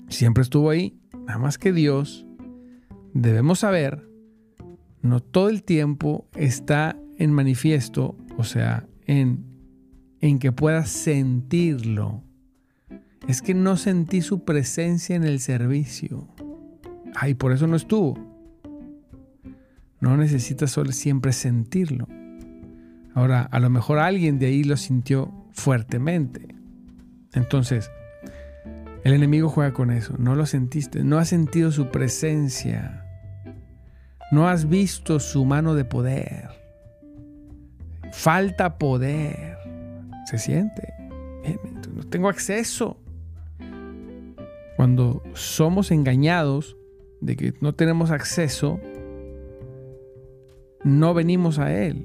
Siempre 0.09 0.43
estuvo 0.43 0.69
ahí. 0.69 0.99
Nada 1.25 1.39
más 1.39 1.57
que 1.57 1.73
Dios, 1.73 2.27
debemos 3.15 3.59
saber, 3.59 4.12
no 5.03 5.19
todo 5.19 5.49
el 5.49 5.63
tiempo 5.63 6.27
está 6.33 6.97
en 7.17 7.31
manifiesto, 7.31 8.17
o 8.37 8.43
sea, 8.43 8.87
en, 9.05 9.45
en 10.21 10.39
que 10.39 10.51
puedas 10.51 10.89
sentirlo. 10.89 12.23
Es 13.27 13.41
que 13.41 13.53
no 13.53 13.77
sentí 13.77 14.21
su 14.21 14.43
presencia 14.45 15.15
en 15.15 15.25
el 15.25 15.39
servicio. 15.39 16.27
Ay, 17.15 17.33
por 17.33 17.51
eso 17.51 17.67
no 17.67 17.75
estuvo. 17.75 18.17
No 19.99 20.17
necesitas 20.17 20.71
solo 20.71 20.93
siempre 20.93 21.33
sentirlo. 21.33 22.07
Ahora, 23.13 23.43
a 23.43 23.59
lo 23.59 23.69
mejor 23.69 23.99
alguien 23.99 24.39
de 24.39 24.47
ahí 24.47 24.63
lo 24.63 24.77
sintió 24.77 25.33
fuertemente. 25.51 26.55
Entonces, 27.33 27.91
el 29.03 29.13
enemigo 29.13 29.49
juega 29.49 29.73
con 29.73 29.91
eso. 29.91 30.15
No 30.17 30.35
lo 30.35 30.45
sentiste. 30.45 31.03
No 31.03 31.17
has 31.17 31.27
sentido 31.27 31.71
su 31.71 31.89
presencia. 31.91 33.02
No 34.33 34.47
has 34.49 34.67
visto 34.67 35.19
su 35.19 35.45
mano 35.45 35.75
de 35.75 35.85
poder. 35.85 36.49
Falta 38.11 38.79
poder. 38.79 39.59
Se 40.25 40.39
siente. 40.39 40.91
No 41.93 42.01
tengo 42.01 42.29
acceso. 42.29 42.97
Cuando 44.75 45.21
somos 45.35 45.91
engañados 45.91 46.75
de 47.21 47.35
que 47.35 47.53
no 47.61 47.75
tenemos 47.75 48.09
acceso, 48.09 48.79
no 50.83 51.13
venimos 51.13 51.59
a 51.59 51.71
Él. 51.71 52.03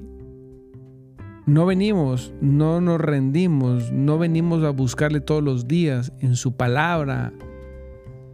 No 1.47 1.65
venimos, 1.65 2.31
no 2.41 2.79
nos 2.79 3.01
rendimos, 3.01 3.91
no 3.91 4.19
venimos 4.19 4.63
a 4.63 4.69
buscarle 4.69 5.19
todos 5.19 5.41
los 5.41 5.67
días 5.67 6.13
en 6.19 6.35
su 6.35 6.55
palabra, 6.55 7.33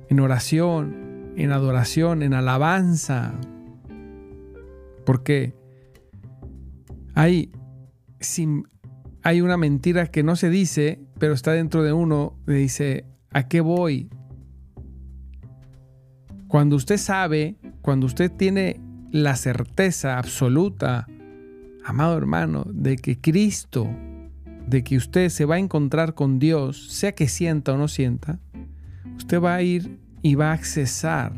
en 0.09 0.19
oración, 0.19 1.31
en 1.37 1.53
adoración, 1.53 2.23
en 2.23 2.33
alabanza. 2.33 3.35
Porque 5.05 5.53
hay, 7.13 7.51
hay 9.23 9.41
una 9.41 9.57
mentira 9.57 10.07
que 10.07 10.23
no 10.23 10.35
se 10.35 10.49
dice, 10.49 10.99
pero 11.19 11.33
está 11.33 11.51
dentro 11.51 11.83
de 11.83 11.93
uno, 11.93 12.37
le 12.45 12.55
dice, 12.55 13.05
¿a 13.31 13.47
qué 13.47 13.61
voy? 13.61 14.09
Cuando 16.47 16.75
usted 16.75 16.97
sabe, 16.97 17.57
cuando 17.81 18.05
usted 18.05 18.31
tiene 18.31 18.79
la 19.11 19.35
certeza 19.35 20.17
absoluta, 20.17 21.07
amado 21.85 22.17
hermano, 22.17 22.65
de 22.69 22.97
que 22.97 23.19
Cristo, 23.19 23.89
de 24.67 24.83
que 24.83 24.97
usted 24.97 25.29
se 25.29 25.45
va 25.45 25.55
a 25.55 25.59
encontrar 25.59 26.15
con 26.15 26.39
Dios, 26.39 26.87
sea 26.91 27.13
que 27.13 27.27
sienta 27.27 27.73
o 27.73 27.77
no 27.77 27.87
sienta, 27.87 28.39
usted 29.17 29.41
va 29.41 29.55
a 29.55 29.61
ir 29.61 29.99
y 30.21 30.35
va 30.35 30.51
a 30.51 30.53
accesar. 30.53 31.33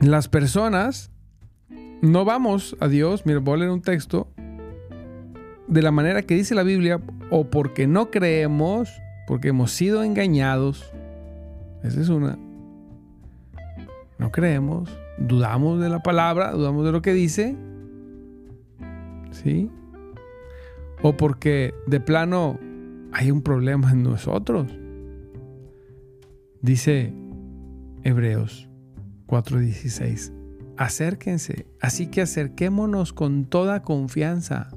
Las 0.00 0.28
personas 0.28 1.10
no 2.00 2.24
vamos 2.24 2.74
a 2.80 2.88
Dios, 2.88 3.26
mire, 3.26 3.38
voy 3.38 3.54
a 3.54 3.56
leer 3.58 3.70
un 3.70 3.82
texto, 3.82 4.28
de 5.68 5.82
la 5.82 5.90
manera 5.90 6.22
que 6.22 6.34
dice 6.34 6.54
la 6.54 6.62
Biblia, 6.62 7.02
o 7.30 7.44
porque 7.44 7.86
no 7.86 8.10
creemos, 8.10 8.90
porque 9.26 9.48
hemos 9.48 9.72
sido 9.72 10.02
engañados. 10.02 10.90
Esa 11.82 12.00
es 12.00 12.08
una. 12.08 12.38
No 14.18 14.32
creemos, 14.32 14.88
dudamos 15.18 15.78
de 15.80 15.90
la 15.90 16.02
palabra, 16.02 16.52
dudamos 16.52 16.86
de 16.86 16.92
lo 16.92 17.02
que 17.02 17.12
dice, 17.12 17.54
¿sí? 19.32 19.70
O 21.02 21.14
porque 21.14 21.74
de 21.86 22.00
plano 22.00 22.58
hay 23.12 23.30
un 23.30 23.42
problema 23.42 23.92
en 23.92 24.02
nosotros. 24.02 24.74
Dice 26.62 27.12
Hebreos 28.02 28.69
4:16, 29.30 30.32
acérquense, 30.76 31.66
así 31.80 32.08
que 32.08 32.22
acerquémonos 32.22 33.12
con 33.12 33.44
toda 33.44 33.82
confianza. 33.82 34.70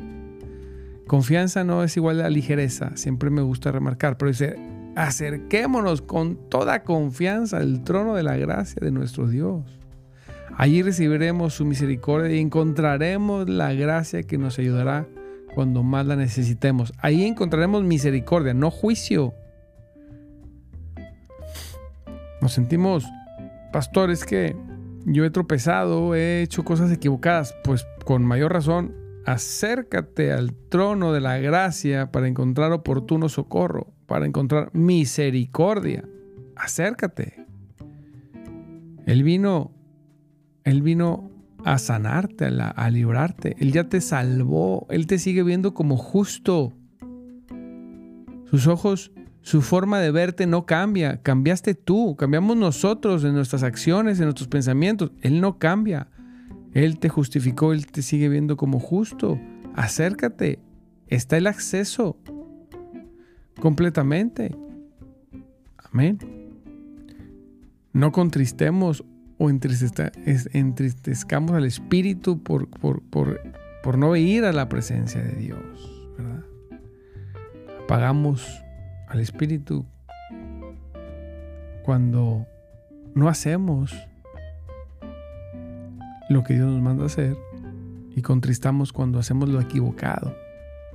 Confianza 1.08 1.64
no 1.64 1.84
es 1.84 1.98
igual 1.98 2.22
a 2.22 2.30
ligereza, 2.30 2.96
siempre 2.96 3.30
me 3.30 3.42
gusta 3.42 3.72
remarcar, 3.72 4.18
pero 4.18 4.30
dice, 4.30 4.56
acerquémonos 4.96 6.02
con 6.02 6.50
toda 6.50 6.84
confianza 6.84 7.58
al 7.58 7.84
trono 7.84 8.14
de 8.14 8.24
la 8.24 8.38
gracia 8.38 8.80
de 8.80 8.92
nuestro 8.92 9.28
Dios 9.28 9.80
Allí 10.56 10.84
recibiremos 10.84 11.56
su 11.56 11.66
misericordia 11.66 12.36
y 12.36 12.40
encontraremos 12.40 13.50
la 13.50 13.74
gracia 13.74 14.24
que 14.24 14.38
nos 14.38 14.60
ayudará 14.60 15.08
cuando 15.56 15.82
más 15.84 16.06
la 16.06 16.16
necesitemos. 16.16 16.94
Ahí 17.00 17.26
encontraremos 17.26 17.84
misericordia, 17.84 18.54
no 18.54 18.70
juicio. 18.70 19.34
Nos 22.40 22.54
sentimos, 22.54 23.06
pastores, 23.74 24.24
que 24.24 24.56
yo 25.06 25.26
he 25.26 25.30
tropezado, 25.30 26.16
he 26.16 26.42
hecho 26.42 26.64
cosas 26.64 26.90
equivocadas. 26.94 27.54
Pues 27.66 27.86
con 28.06 28.24
mayor 28.24 28.54
razón, 28.54 28.96
acércate 29.26 30.32
al 30.32 30.54
trono 30.70 31.12
de 31.12 31.20
la 31.20 31.38
gracia 31.40 32.10
para 32.12 32.30
encontrar 32.30 32.72
oportuno 32.72 33.28
socorro, 33.28 33.94
para 34.06 34.26
encontrar 34.26 34.70
misericordia. 34.74 36.08
Acércate. 36.56 37.46
Él 39.06 39.24
vino 39.24 39.74
él 40.64 40.82
vino 40.82 41.30
a 41.66 41.78
sanarte, 41.78 42.46
a, 42.46 42.90
librarte. 42.90 43.56
Él 43.60 43.72
ya 43.72 43.86
te 43.86 44.02
salvó. 44.02 44.88
Él 44.90 45.08
te 45.08 45.20
sigue 45.20 45.44
viendo 45.44 45.74
como 45.74 45.98
justo. 45.98 46.74
Sus 48.46 48.68
ojos, 48.68 49.12
su 49.44 49.62
forma 49.62 50.00
de 50.00 50.10
verte 50.10 50.48
no 50.48 50.66
cambia. 50.66 51.22
Cambiaste 51.22 51.76
tú, 51.76 52.16
cambiamos 52.16 52.56
nosotros 52.56 53.26
en 53.26 53.34
nuestras 53.34 53.62
acciones, 53.62 54.20
en 54.20 54.26
nuestros 54.26 54.48
pensamientos. 54.48 55.12
Él 55.22 55.42
no 55.42 55.60
cambia. 55.60 56.08
Él 56.72 56.98
te 56.98 57.10
justificó, 57.10 57.74
Él 57.74 57.86
te 57.86 58.02
sigue 58.02 58.30
viendo 58.30 58.56
como 58.56 58.80
justo. 58.80 59.38
Acércate. 59.76 60.60
Está 61.08 61.36
el 61.36 61.48
acceso. 61.48 62.18
Completamente. 63.60 64.56
Amén. 65.92 66.20
No 67.92 68.14
contristemos 68.14 69.04
o 69.38 69.50
entristezcamos 69.50 71.52
al 71.52 71.66
Espíritu 71.66 72.42
por, 72.42 72.70
por, 72.70 73.98
no 73.98 74.16
ir 74.16 74.46
a 74.46 74.54
la 74.54 74.70
presencia 74.70 75.22
de 75.22 75.36
Dios, 75.36 76.08
¿verdad? 76.18 76.46
Apagamos 77.84 78.63
al 79.14 79.20
Espíritu 79.20 79.86
cuando 81.84 82.48
no 83.14 83.30
hacemos 83.30 83.94
lo 86.30 86.44
que 86.44 86.56
Dios 86.56 86.68
nos 86.72 86.82
manda 86.82 87.06
hacer 87.06 87.38
y 88.16 88.22
contristamos 88.22 88.92
cuando 88.92 89.20
hacemos 89.20 89.50
lo 89.50 89.62
equivocado. 89.62 90.36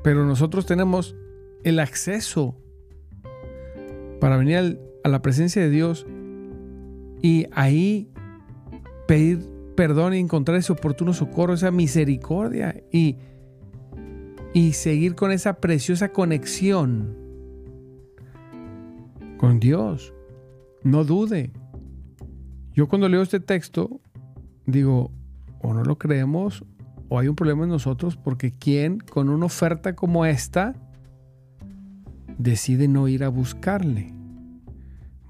Pero 0.02 0.24
nosotros 0.24 0.66
tenemos 0.66 1.14
el 1.62 1.78
acceso 1.78 2.56
para 4.20 4.36
venir 4.36 4.80
a 5.04 5.08
la 5.08 5.22
presencia 5.22 5.62
de 5.62 5.70
Dios 5.70 6.06
y 7.22 7.46
ahí 7.52 8.10
pedir 9.06 9.48
perdón 9.76 10.14
y 10.14 10.18
encontrar 10.18 10.58
ese 10.58 10.72
oportuno 10.72 11.12
socorro, 11.12 11.54
esa 11.54 11.70
misericordia 11.70 12.82
y, 12.90 13.16
y 14.52 14.72
seguir 14.72 15.14
con 15.14 15.30
esa 15.30 15.60
preciosa 15.60 16.08
conexión 16.08 17.27
con 19.38 19.58
Dios. 19.58 20.12
No 20.84 21.04
dude. 21.04 21.52
Yo 22.74 22.88
cuando 22.88 23.08
leo 23.08 23.22
este 23.22 23.40
texto 23.40 24.00
digo, 24.66 25.10
o 25.60 25.72
no 25.72 25.82
lo 25.82 25.96
creemos 25.96 26.64
o 27.08 27.18
hay 27.18 27.28
un 27.28 27.34
problema 27.34 27.64
en 27.64 27.70
nosotros 27.70 28.16
porque 28.16 28.52
¿quién 28.52 28.98
con 28.98 29.30
una 29.30 29.46
oferta 29.46 29.94
como 29.96 30.26
esta 30.26 30.74
decide 32.36 32.86
no 32.86 33.08
ir 33.08 33.24
a 33.24 33.28
buscarle? 33.28 34.12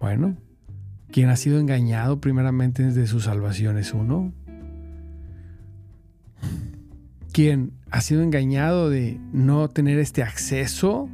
Bueno, 0.00 0.36
quien 1.10 1.28
ha 1.28 1.36
sido 1.36 1.60
engañado 1.60 2.20
primeramente 2.20 2.82
desde 2.82 3.06
su 3.06 3.20
salvación 3.20 3.78
es 3.78 3.94
uno. 3.94 4.32
Quien 7.32 7.72
ha 7.90 8.00
sido 8.00 8.22
engañado 8.22 8.90
de 8.90 9.20
no 9.32 9.68
tener 9.68 9.98
este 10.00 10.24
acceso, 10.24 11.08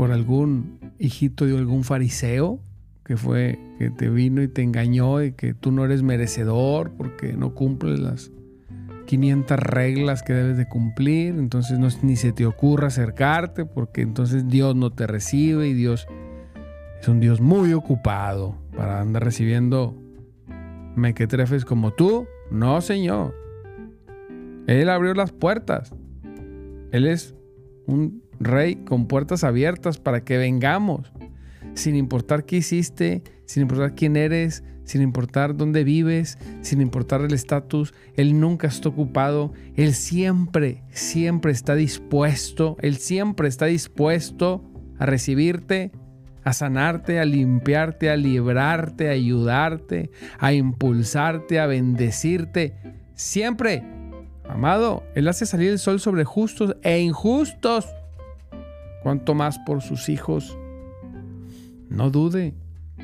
por 0.00 0.12
algún 0.12 0.79
hijito 1.00 1.46
de 1.46 1.56
algún 1.56 1.82
fariseo 1.82 2.60
que 3.04 3.16
fue 3.16 3.58
que 3.78 3.90
te 3.90 4.08
vino 4.08 4.42
y 4.42 4.48
te 4.48 4.62
engañó 4.62 5.22
y 5.22 5.32
que 5.32 5.54
tú 5.54 5.72
no 5.72 5.84
eres 5.84 6.02
merecedor 6.02 6.92
porque 6.92 7.32
no 7.32 7.54
cumples 7.54 7.98
las 7.98 8.30
500 9.06 9.58
reglas 9.58 10.22
que 10.22 10.34
debes 10.34 10.56
de 10.56 10.68
cumplir, 10.68 11.34
entonces 11.34 11.80
no, 11.80 11.88
ni 12.02 12.14
se 12.14 12.30
te 12.30 12.46
ocurra 12.46 12.86
acercarte 12.88 13.64
porque 13.64 14.02
entonces 14.02 14.46
Dios 14.46 14.76
no 14.76 14.92
te 14.92 15.08
recibe 15.08 15.66
y 15.66 15.74
Dios 15.74 16.06
es 17.00 17.08
un 17.08 17.18
Dios 17.18 17.40
muy 17.40 17.72
ocupado 17.72 18.56
para 18.76 19.00
andar 19.00 19.24
recibiendo 19.24 19.96
mequetrefes 20.94 21.64
como 21.64 21.92
tú. 21.92 22.26
No, 22.50 22.80
Señor. 22.80 23.34
Él 24.66 24.88
abrió 24.88 25.14
las 25.14 25.32
puertas. 25.32 25.92
Él 26.92 27.06
es 27.06 27.34
un 27.86 28.22
rey 28.40 28.76
con 28.76 29.06
puertas 29.06 29.44
abiertas 29.44 29.98
para 29.98 30.24
que 30.24 30.38
vengamos, 30.38 31.12
sin 31.74 31.94
importar 31.94 32.44
qué 32.44 32.56
hiciste, 32.56 33.22
sin 33.44 33.62
importar 33.62 33.94
quién 33.94 34.16
eres, 34.16 34.64
sin 34.90 35.02
importar 35.02 35.56
dónde 35.56 35.84
vives, 35.84 36.36
sin 36.62 36.80
importar 36.80 37.20
el 37.20 37.32
estatus. 37.32 37.94
Él 38.16 38.40
nunca 38.40 38.66
está 38.66 38.88
ocupado. 38.88 39.52
Él 39.76 39.94
siempre, 39.94 40.82
siempre 40.90 41.52
está 41.52 41.76
dispuesto. 41.76 42.76
Él 42.80 42.96
siempre 42.96 43.46
está 43.46 43.66
dispuesto 43.66 44.64
a 44.98 45.06
recibirte, 45.06 45.92
a 46.42 46.52
sanarte, 46.52 47.20
a 47.20 47.24
limpiarte, 47.24 48.10
a 48.10 48.16
librarte, 48.16 49.08
a 49.08 49.12
ayudarte, 49.12 50.10
a 50.40 50.52
impulsarte, 50.52 51.60
a 51.60 51.66
bendecirte. 51.66 52.74
Siempre. 53.14 53.84
Amado, 54.48 55.04
Él 55.14 55.28
hace 55.28 55.46
salir 55.46 55.70
el 55.70 55.78
sol 55.78 56.00
sobre 56.00 56.24
justos 56.24 56.74
e 56.82 56.98
injustos. 56.98 57.86
Cuanto 59.02 59.34
más 59.34 59.58
por 59.60 59.82
sus 59.82 60.08
hijos. 60.08 60.56
No 61.88 62.10
dude. 62.10 62.54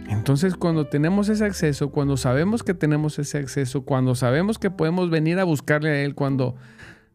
Entonces 0.08 0.54
cuando 0.54 0.86
tenemos 0.86 1.28
ese 1.28 1.44
acceso, 1.44 1.90
cuando 1.90 2.16
sabemos 2.16 2.62
que 2.62 2.74
tenemos 2.74 3.18
ese 3.18 3.38
acceso, 3.38 3.82
cuando 3.82 4.14
sabemos 4.14 4.58
que 4.58 4.70
podemos 4.70 5.10
venir 5.10 5.38
a 5.38 5.44
buscarle 5.44 5.90
a 5.90 6.02
Él, 6.02 6.14
cuando 6.14 6.54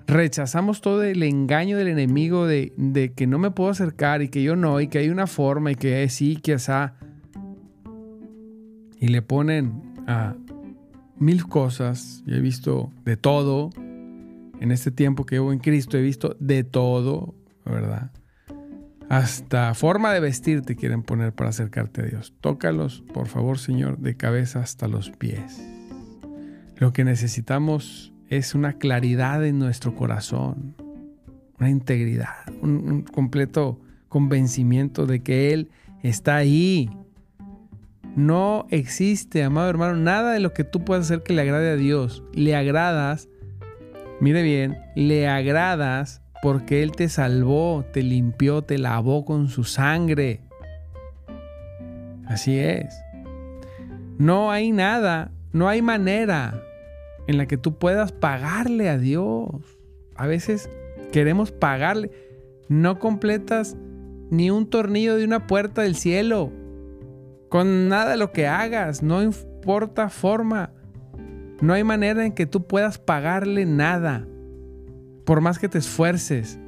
rechazamos 0.08 0.82
todo 0.82 1.04
el 1.04 1.24
engaño 1.24 1.78
del 1.78 1.88
enemigo 1.88 2.48
de, 2.48 3.13
que 3.15 3.28
no 3.28 3.39
me 3.39 3.52
puedo 3.52 3.70
acercar 3.70 4.22
y 4.22 4.30
que 4.30 4.44
yo 4.44 4.56
no, 4.56 4.82
y 4.82 4.88
que 4.88 5.00
hay 5.00 5.10
una 5.10 5.28
forma 5.28 5.72
y 5.72 5.76
que 5.76 6.08
sí, 6.10 6.38
que 6.38 6.54
esa, 6.54 6.96
y 9.00 9.08
le 9.08 9.22
ponen 9.22 9.94
a 10.08 10.36
mil 11.17 11.48
cosas, 11.48 12.24
yo 12.26 12.36
he 12.36 12.41
visto 12.41 12.91
de 13.06 13.15
todo, 13.15 13.70
en 14.60 14.72
este 14.72 14.91
tiempo 14.91 15.26
que 15.26 15.36
llevo 15.36 15.54
en 15.54 15.60
Cristo 15.60 15.98
he 15.98 16.02
visto 16.02 16.36
de 16.39 16.63
todo, 16.63 17.34
¿verdad? 17.65 18.12
Hasta 19.12 19.74
forma 19.74 20.13
de 20.13 20.21
vestir 20.21 20.62
te 20.62 20.78
quieren 20.78 21.04
poner 21.04 21.34
para 21.34 21.50
acercarte 21.50 22.00
a 22.00 22.06
Dios. 22.06 22.34
Tócalos, 22.39 23.04
por 23.13 23.28
favor, 23.28 23.60
Señor, 23.60 23.97
de 23.97 24.15
cabeza 24.15 24.62
hasta 24.62 24.88
los 24.88 25.10
pies. 25.10 25.62
Lo 26.78 26.93
que 26.93 27.04
necesitamos 27.04 28.13
es 28.30 28.56
una 28.56 28.71
claridad 28.71 29.45
en 29.45 29.60
nuestro 29.60 29.95
corazón, 29.95 30.78
una 31.60 31.69
integridad, 31.69 32.54
un, 32.62 33.02
completo 33.02 33.82
convencimiento 34.08 35.06
de 35.06 35.21
que 35.21 35.52
Él 35.52 35.71
está 36.04 36.38
ahí. 36.38 36.89
No 38.15 38.65
existe, 38.69 39.43
amado 39.43 39.69
hermano, 39.69 39.97
nada 39.97 40.32
de 40.32 40.39
lo 40.39 40.54
que 40.54 40.63
tú 40.63 40.86
puedas 40.86 41.08
hacer 41.08 41.21
que 41.21 41.34
le 41.34 41.41
agrade 41.41 41.71
a 41.71 41.76
Dios. 41.76 42.24
Le 42.34 42.56
agradas, 42.56 43.28
mire 44.21 44.41
bien, 44.41 44.78
le 44.95 45.28
agradas 45.28 46.21
porque 46.41 46.82
Él 46.82 46.91
te 46.91 47.08
salvó, 47.08 47.86
te 47.93 48.01
limpió, 48.01 48.63
te 48.63 48.80
lavó 48.80 49.25
con 49.25 49.47
su 49.49 49.63
sangre. 49.63 50.41
Así 52.25 52.58
es. 52.58 52.95
No 54.17 54.51
hay 54.51 54.71
nada, 54.71 55.32
no 55.54 55.69
hay 55.69 55.82
manera 55.82 56.63
en 57.27 57.38
la 57.38 57.45
que 57.45 57.58
tú 57.58 57.77
puedas 57.77 58.12
pagarle 58.12 58.89
a 58.89 58.97
Dios. 58.97 59.49
A 60.15 60.25
veces 60.25 60.69
queremos 61.12 61.51
pagarle. 61.51 62.12
No 62.67 62.99
completas 62.99 63.77
ni 64.32 64.49
un 64.49 64.67
tornillo 64.67 65.17
de 65.17 65.25
una 65.25 65.45
puerta 65.45 65.84
del 65.84 65.95
cielo. 65.95 66.51
Con 67.49 67.89
nada 67.89 68.12
de 68.12 68.17
lo 68.17 68.32
que 68.32 68.47
hagas, 68.47 69.04
no 69.04 69.21
importa 69.21 70.10
forma. 70.10 70.71
No 71.62 71.73
hay 71.73 71.84
manera 71.84 72.25
en 72.25 72.32
que 72.32 72.47
tú 72.47 72.65
puedas 72.65 72.97
pagarle 72.97 73.65
nada 73.65 74.25
por 75.25 75.41
más 75.41 75.60
que 75.60 75.69
te 75.69 75.77
esfuerces, 75.77 76.60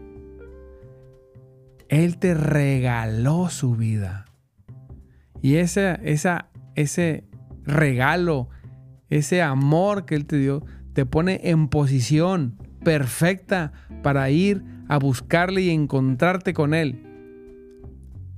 Él 1.90 2.18
te 2.18 2.34
regaló 2.34 3.50
su 3.50 3.76
vida. 3.76 4.26
Y 5.42 5.56
ese, 5.56 6.00
esa, 6.04 6.50
ese 6.76 7.26
regalo, 7.64 8.50
ese 9.10 9.42
amor 9.42 10.06
que 10.06 10.16
Él 10.16 10.26
te 10.26 10.38
dio, 10.38 10.64
te 10.94 11.06
pone 11.06 11.42
en 11.44 11.68
posición 11.68 12.58
perfecta 12.84 13.74
para 14.02 14.30
ir 14.30 14.64
a 14.88 14.98
buscarle 14.98 15.62
y 15.62 15.70
encontrarte 15.70 16.54
con 16.54 16.74
Él. 16.74 17.04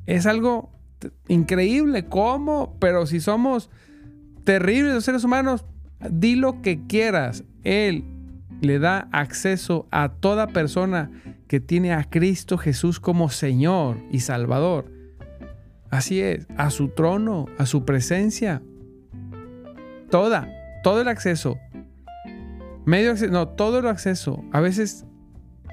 Es 0.05 0.25
algo 0.25 0.71
increíble, 1.27 2.05
¿cómo? 2.05 2.77
Pero 2.79 3.05
si 3.05 3.19
somos 3.19 3.69
terribles 4.43 4.93
los 4.93 5.05
seres 5.05 5.23
humanos, 5.23 5.65
di 6.09 6.35
lo 6.35 6.61
que 6.61 6.85
quieras. 6.87 7.43
Él 7.63 8.05
le 8.61 8.79
da 8.79 9.07
acceso 9.11 9.87
a 9.91 10.09
toda 10.09 10.47
persona 10.47 11.11
que 11.47 11.59
tiene 11.59 11.93
a 11.93 12.03
Cristo 12.03 12.57
Jesús 12.57 12.99
como 12.99 13.29
Señor 13.29 13.97
y 14.11 14.19
Salvador. 14.19 14.91
Así 15.89 16.19
es, 16.21 16.47
a 16.57 16.69
su 16.69 16.89
trono, 16.89 17.45
a 17.57 17.65
su 17.65 17.85
presencia. 17.85 18.61
Toda, 20.09 20.49
todo 20.83 21.01
el 21.01 21.07
acceso. 21.07 21.57
Medio 22.85 23.11
acceso, 23.11 23.31
no, 23.31 23.47
todo 23.49 23.79
el 23.79 23.87
acceso. 23.87 24.43
A 24.51 24.59
veces 24.59 25.05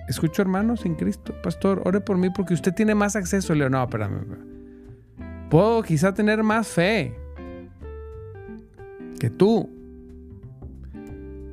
escucho 0.08 0.42
hermanos 0.42 0.84
en 0.84 0.94
Cristo, 0.94 1.34
pastor, 1.42 1.82
ore 1.84 2.00
por 2.00 2.18
mí 2.18 2.30
porque 2.30 2.54
usted 2.54 2.72
tiene 2.72 2.94
más 2.94 3.16
acceso. 3.16 3.54
Le 3.54 3.64
digo, 3.64 3.70
no, 3.70 3.82
espérame. 3.82 4.52
Puedo 5.50 5.82
quizá 5.82 6.14
tener 6.14 6.42
más 6.42 6.68
fe 6.68 7.14
que 9.18 9.30
tú. 9.30 9.68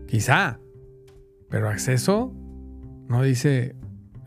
Quizá. 0.07 0.59
Pero 1.49 1.69
acceso 1.69 2.33
no 3.07 3.23
dice, 3.23 3.75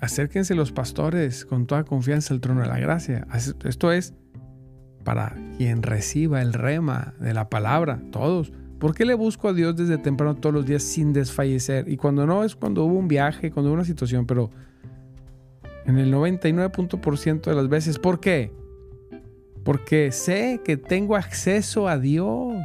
acérquense 0.01 0.55
los 0.55 0.73
pastores 0.73 1.45
con 1.45 1.67
toda 1.67 1.85
confianza 1.85 2.35
al 2.35 2.41
trono 2.41 2.63
de 2.63 2.69
la 2.69 2.79
gracia. 2.79 3.27
Esto 3.65 3.93
es 3.93 4.15
para 5.05 5.37
quien 5.57 5.83
reciba 5.83 6.43
el 6.43 6.53
rema 6.53 7.15
de 7.21 7.35
la 7.35 7.49
palabra, 7.49 8.01
todos. 8.11 8.53
¿Por 8.79 8.95
qué 8.95 9.05
le 9.05 9.15
busco 9.15 9.49
a 9.49 9.53
Dios 9.53 9.77
desde 9.77 9.99
temprano 9.99 10.35
todos 10.35 10.53
los 10.53 10.67
días 10.67 10.83
sin 10.83 11.13
desfallecer? 11.13 11.89
Y 11.89 11.97
cuando 11.97 12.27
no 12.27 12.43
es 12.43 12.57
cuando 12.57 12.85
hubo 12.85 12.99
un 12.99 13.07
viaje, 13.07 13.53
cuando 13.53 13.71
hubo 13.71 13.75
una 13.75 13.85
situación, 13.85 14.27
pero 14.27 14.51
en 15.87 15.99
el 15.99 16.13
99% 16.13 17.43
de 17.43 17.55
las 17.55 17.69
veces, 17.69 17.99
¿por 18.01 18.19
qué? 18.19 18.53
Porque 19.65 20.11
sé 20.11 20.61
que 20.65 20.77
tengo 20.77 21.15
acceso 21.15 21.87
a 21.87 21.99
Dios. 21.99 22.57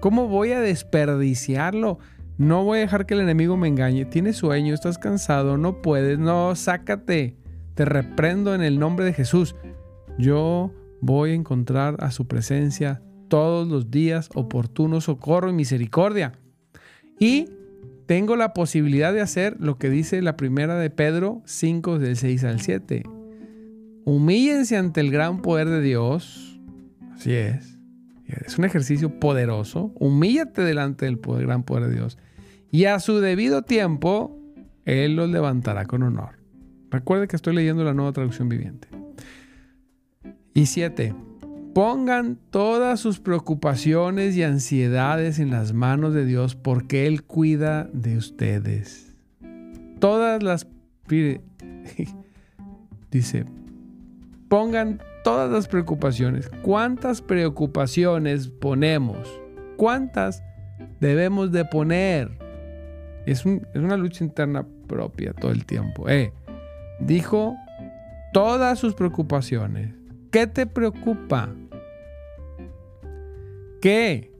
¿Cómo 0.00 0.28
voy 0.28 0.52
a 0.52 0.60
desperdiciarlo? 0.60 1.98
No 2.42 2.64
voy 2.64 2.78
a 2.78 2.80
dejar 2.80 3.06
que 3.06 3.14
el 3.14 3.20
enemigo 3.20 3.56
me 3.56 3.68
engañe. 3.68 4.04
Tienes 4.04 4.38
sueño, 4.38 4.74
estás 4.74 4.98
cansado, 4.98 5.58
no 5.58 5.80
puedes. 5.80 6.18
No, 6.18 6.56
sácate. 6.56 7.36
Te 7.76 7.84
reprendo 7.84 8.52
en 8.52 8.62
el 8.62 8.80
nombre 8.80 9.04
de 9.04 9.12
Jesús. 9.12 9.54
Yo 10.18 10.72
voy 11.00 11.30
a 11.30 11.34
encontrar 11.34 11.98
a 12.00 12.10
su 12.10 12.26
presencia 12.26 13.00
todos 13.28 13.68
los 13.68 13.92
días 13.92 14.28
oportuno 14.34 15.00
socorro 15.00 15.50
y 15.50 15.52
misericordia. 15.52 16.32
Y 17.20 17.48
tengo 18.06 18.34
la 18.34 18.54
posibilidad 18.54 19.12
de 19.12 19.20
hacer 19.20 19.54
lo 19.60 19.78
que 19.78 19.88
dice 19.88 20.20
la 20.20 20.36
primera 20.36 20.76
de 20.76 20.90
Pedro 20.90 21.42
5 21.44 22.00
del 22.00 22.16
6 22.16 22.42
al 22.42 22.60
7. 22.60 23.04
Humíllense 24.04 24.76
ante 24.76 25.00
el 25.00 25.12
gran 25.12 25.42
poder 25.42 25.68
de 25.68 25.80
Dios. 25.80 26.60
Así 27.14 27.34
es. 27.34 27.78
Es 28.26 28.58
un 28.58 28.64
ejercicio 28.64 29.20
poderoso. 29.20 29.92
Humíllate 29.94 30.62
delante 30.62 31.04
del 31.04 31.20
gran 31.20 31.62
poder 31.62 31.88
de 31.88 31.94
Dios 31.94 32.18
y 32.72 32.86
a 32.86 32.98
su 33.00 33.20
debido 33.20 33.62
tiempo, 33.62 34.40
Él 34.86 35.14
los 35.14 35.30
levantará 35.30 35.84
con 35.84 36.02
honor. 36.02 36.38
Recuerde 36.90 37.28
que 37.28 37.36
estoy 37.36 37.54
leyendo 37.54 37.84
la 37.84 37.92
nueva 37.92 38.12
traducción 38.12 38.48
viviente. 38.48 38.88
Y 40.54 40.66
siete, 40.66 41.14
pongan 41.74 42.38
todas 42.50 42.98
sus 42.98 43.20
preocupaciones 43.20 44.36
y 44.36 44.42
ansiedades 44.42 45.38
en 45.38 45.50
las 45.50 45.74
manos 45.74 46.14
de 46.14 46.24
Dios 46.24 46.56
porque 46.56 47.06
Él 47.06 47.24
cuida 47.24 47.90
de 47.92 48.16
ustedes. 48.16 49.14
Todas 50.00 50.42
las... 50.42 50.66
Dice, 53.10 53.44
pongan 54.48 55.02
todas 55.24 55.50
las 55.50 55.68
preocupaciones. 55.68 56.50
¿Cuántas 56.62 57.20
preocupaciones 57.20 58.48
ponemos? 58.48 59.28
¿Cuántas 59.76 60.42
debemos 61.00 61.52
de 61.52 61.66
poner? 61.66 62.41
Es, 63.26 63.44
una 63.44 63.96
lucha 63.96 64.24
interna 64.24 64.66
propia 64.86 65.32
todo 65.32 65.52
el 65.52 65.64
tiempo. 65.64 66.08
Eh, 66.08 66.32
dijo 67.00 67.54
todas 68.32 68.78
sus 68.78 68.94
preocupaciones. 68.94 69.94
¿Qué 70.30 70.46
te 70.46 70.66
preocupa? 70.66 71.54
¿Qué? 73.80 74.32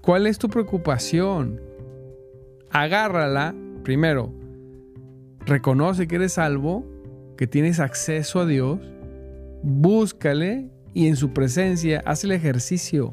¿Cuál 0.00 0.26
es 0.26 0.38
tu 0.38 0.48
preocupación? 0.48 1.60
Agárrala. 2.70 3.54
Primero, 3.82 4.32
reconoce 5.46 6.08
que 6.08 6.16
eres 6.16 6.34
salvo, 6.34 6.84
que 7.36 7.46
tienes 7.46 7.80
acceso 7.80 8.40
a 8.40 8.46
Dios. 8.46 8.80
Búscale 9.62 10.70
y 10.92 11.06
en 11.06 11.16
su 11.16 11.32
presencia 11.32 12.02
haz 12.04 12.24
el 12.24 12.32
ejercicio. 12.32 13.12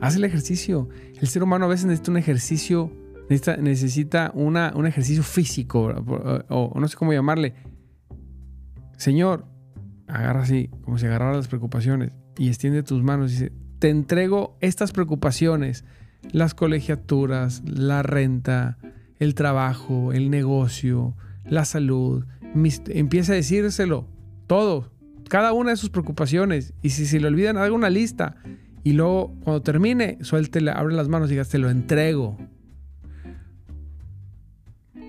Haz 0.00 0.16
el 0.16 0.24
ejercicio. 0.24 0.88
El 1.20 1.28
ser 1.28 1.42
humano 1.42 1.66
a 1.66 1.68
veces 1.68 1.86
necesita 1.86 2.12
un 2.12 2.16
ejercicio, 2.16 2.90
necesita, 3.30 4.32
una, 4.34 4.72
un 4.74 4.86
ejercicio 4.86 5.22
físico, 5.22 5.94
o, 6.48 6.78
no 6.78 6.88
sé 6.88 6.96
cómo 6.96 7.12
llamarle. 7.12 7.54
Señor, 8.96 9.46
agarra 10.06 10.42
así, 10.42 10.68
como 10.82 10.98
si 10.98 11.06
agarrara 11.06 11.36
las 11.36 11.48
preocupaciones, 11.48 12.12
y 12.36 12.48
extiende 12.48 12.82
tus 12.82 13.02
manos 13.02 13.30
y 13.30 13.34
dice, 13.34 13.52
te 13.78 13.88
entrego 13.88 14.58
estas 14.60 14.92
preocupaciones, 14.92 15.84
las 16.32 16.54
colegiaturas, 16.54 17.62
la 17.64 18.02
renta, 18.02 18.78
el 19.18 19.34
trabajo, 19.34 20.12
el 20.12 20.30
negocio, 20.30 21.16
la 21.44 21.64
salud. 21.64 22.26
empieza 22.88 23.32
a 23.32 23.36
decírselo, 23.36 24.06
todo, 24.46 24.90
cada 25.30 25.52
una 25.52 25.70
de 25.70 25.76
sus 25.76 25.90
preocupaciones. 25.90 26.74
Y 26.82 26.90
si 26.90 27.06
se 27.06 27.20
le 27.20 27.28
olvidan, 27.28 27.56
haga 27.56 27.72
una 27.72 27.88
lista. 27.88 28.36
Y 28.82 28.94
luego, 28.94 29.36
cuando 29.44 29.62
termine, 29.62 30.18
suéltele, 30.22 30.72
abre 30.72 30.94
las 30.94 31.08
manos 31.08 31.28
y 31.28 31.32
diga, 31.32 31.44
te 31.44 31.58
lo 31.58 31.70
entrego. 31.70 32.36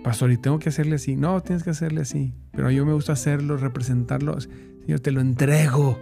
Pastor, 0.04 0.32
¿y 0.32 0.38
tengo 0.38 0.58
que 0.58 0.70
hacerle 0.70 0.96
así? 0.96 1.16
No, 1.16 1.42
tienes 1.42 1.64
que 1.64 1.70
hacerle 1.70 2.02
así. 2.02 2.34
Pero 2.52 2.72
yo 2.72 2.86
me 2.86 2.94
gusta 2.94 3.14
hacerlo, 3.14 3.58
representarlo. 3.58 4.36
Señor, 4.40 5.00
te 5.00 5.12
lo 5.12 5.22
entrego. 5.22 6.00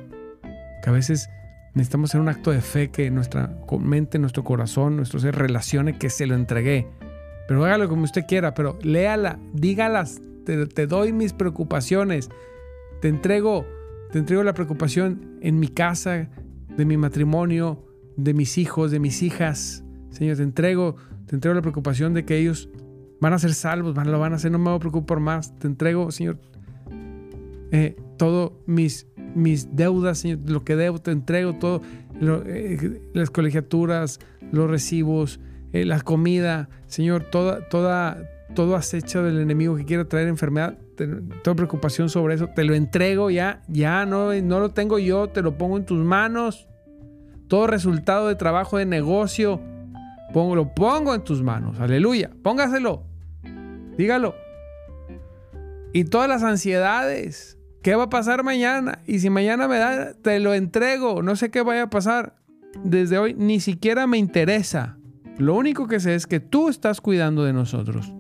Que 0.82 0.90
a 0.90 0.94
veces 0.94 1.30
necesitamos 1.74 2.12
hacer 2.12 2.22
un 2.22 2.30
acto 2.30 2.52
de 2.52 2.62
fe 2.62 2.92
que 2.92 3.12
nuestra 3.12 3.54
mente, 3.80 4.18
nuestro 4.18 4.44
corazón, 4.44 4.96
nuestro 4.96 5.20
ser 5.20 5.36
relacione 5.36 5.98
que 5.98 6.10
se 6.10 6.28
lo 6.28 6.36
entregué. 6.36 6.88
Pero 7.48 7.66
hágalo 7.66 7.90
como 7.90 8.04
usted 8.04 8.26
quiera, 8.26 8.54
pero 8.54 8.78
léala, 8.84 9.40
dígalas, 9.54 10.22
te, 10.46 10.66
te 10.68 10.88
doy 10.88 11.12
mis 11.12 11.34
preocupaciones, 11.34 12.30
te 13.02 13.08
entrego, 13.08 13.66
te 14.12 14.20
entrego 14.20 14.44
la 14.44 14.54
preocupación 14.54 15.38
en 15.42 15.60
mi 15.60 15.68
casa, 15.68 16.30
de 16.78 16.86
mi 16.86 16.96
matrimonio, 16.96 17.86
de 18.16 18.34
mis 18.34 18.58
hijos, 18.58 18.92
de 18.92 19.00
mis 19.00 19.24
hijas. 19.24 19.84
Señor, 20.12 20.38
te 20.38 20.44
entrego, 20.44 20.96
te 21.26 21.36
entrego 21.36 21.56
la 21.56 21.62
preocupación 21.62 22.14
de 22.14 22.24
que 22.24 22.38
ellos 22.38 22.70
van 23.20 23.34
a 23.34 23.40
ser 23.40 23.54
salvos, 23.54 23.96
lo 23.96 24.20
van 24.20 24.34
a 24.34 24.36
hacer, 24.38 24.52
no 24.52 24.60
me 24.60 24.66
voy 24.66 24.78
a 24.78 24.80
preocupar 24.80 25.20
más. 25.20 25.58
Te 25.60 25.68
entrego, 25.68 26.12
Señor, 26.12 26.38
eh, 27.72 27.96
todo 28.18 28.62
mis, 28.66 29.08
mis 29.36 29.76
deudas, 29.76 30.20
Señor, 30.20 30.40
lo 30.46 30.64
que 30.64 30.76
debo, 30.76 31.00
te 31.00 31.12
entrego 31.12 31.54
todo, 31.54 31.82
eh, 32.22 33.02
las 33.14 33.30
colegiaturas, 33.30 34.20
los 34.52 34.70
recibos, 34.70 35.40
eh, 35.74 35.86
la 35.86 36.02
comida, 36.02 36.70
Señor, 36.88 37.24
toda, 37.24 37.68
toda, 37.70 38.18
todo 38.56 38.76
acecho 38.76 39.24
del 39.24 39.40
enemigo 39.40 39.76
que 39.76 39.86
quiera 39.86 40.06
traer 40.06 40.28
enfermedad, 40.28 40.78
toda 41.44 41.56
preocupación 41.56 42.10
sobre 42.10 42.36
eso, 42.36 42.50
te 42.56 42.64
lo 42.64 42.74
entrego 42.74 43.30
ya, 43.30 43.62
ya 43.68 44.06
no, 44.06 44.34
no 44.34 44.60
lo 44.60 44.70
tengo 44.70 45.00
yo, 45.00 45.30
te 45.30 45.42
lo 45.42 45.58
pongo 45.58 45.78
en 45.78 45.86
tus 45.86 46.00
manos. 46.00 46.68
Todo 47.48 47.66
resultado 47.66 48.28
de 48.28 48.36
trabajo, 48.36 48.78
de 48.78 48.86
negocio, 48.86 49.60
lo 50.34 50.74
pongo 50.74 51.16
en 51.16 51.24
tus 51.24 51.42
manos. 51.42 51.80
Aleluya, 51.80 52.30
póngaselo, 52.44 53.04
dígalo. 54.00 54.34
Y 55.92 56.06
todas 56.06 56.30
las 56.30 56.42
ansiedades, 56.44 57.58
¿qué 57.84 57.96
va 57.96 58.04
a 58.04 58.10
pasar 58.10 58.44
mañana? 58.46 59.00
Y 59.06 59.20
si 59.20 59.30
mañana 59.30 59.68
me 59.68 59.78
da, 59.78 60.14
te 60.14 60.40
lo 60.40 60.54
entrego, 60.54 61.22
no 61.22 61.36
sé 61.36 61.52
qué 61.52 61.62
vaya 61.64 61.84
a 61.84 61.90
pasar. 61.90 62.38
Desde 62.86 63.18
hoy 63.18 63.34
ni 63.34 63.60
siquiera 63.60 64.08
me 64.08 64.18
interesa. 64.18 64.98
Lo 65.38 65.54
único 65.56 65.88
que 65.88 66.00
sé 66.00 66.16
es 66.16 66.28
que 66.28 66.40
tú 66.40 66.70
estás 66.70 67.02
cuidando 67.02 67.44
de 67.44 67.52
nosotros. 67.52 68.14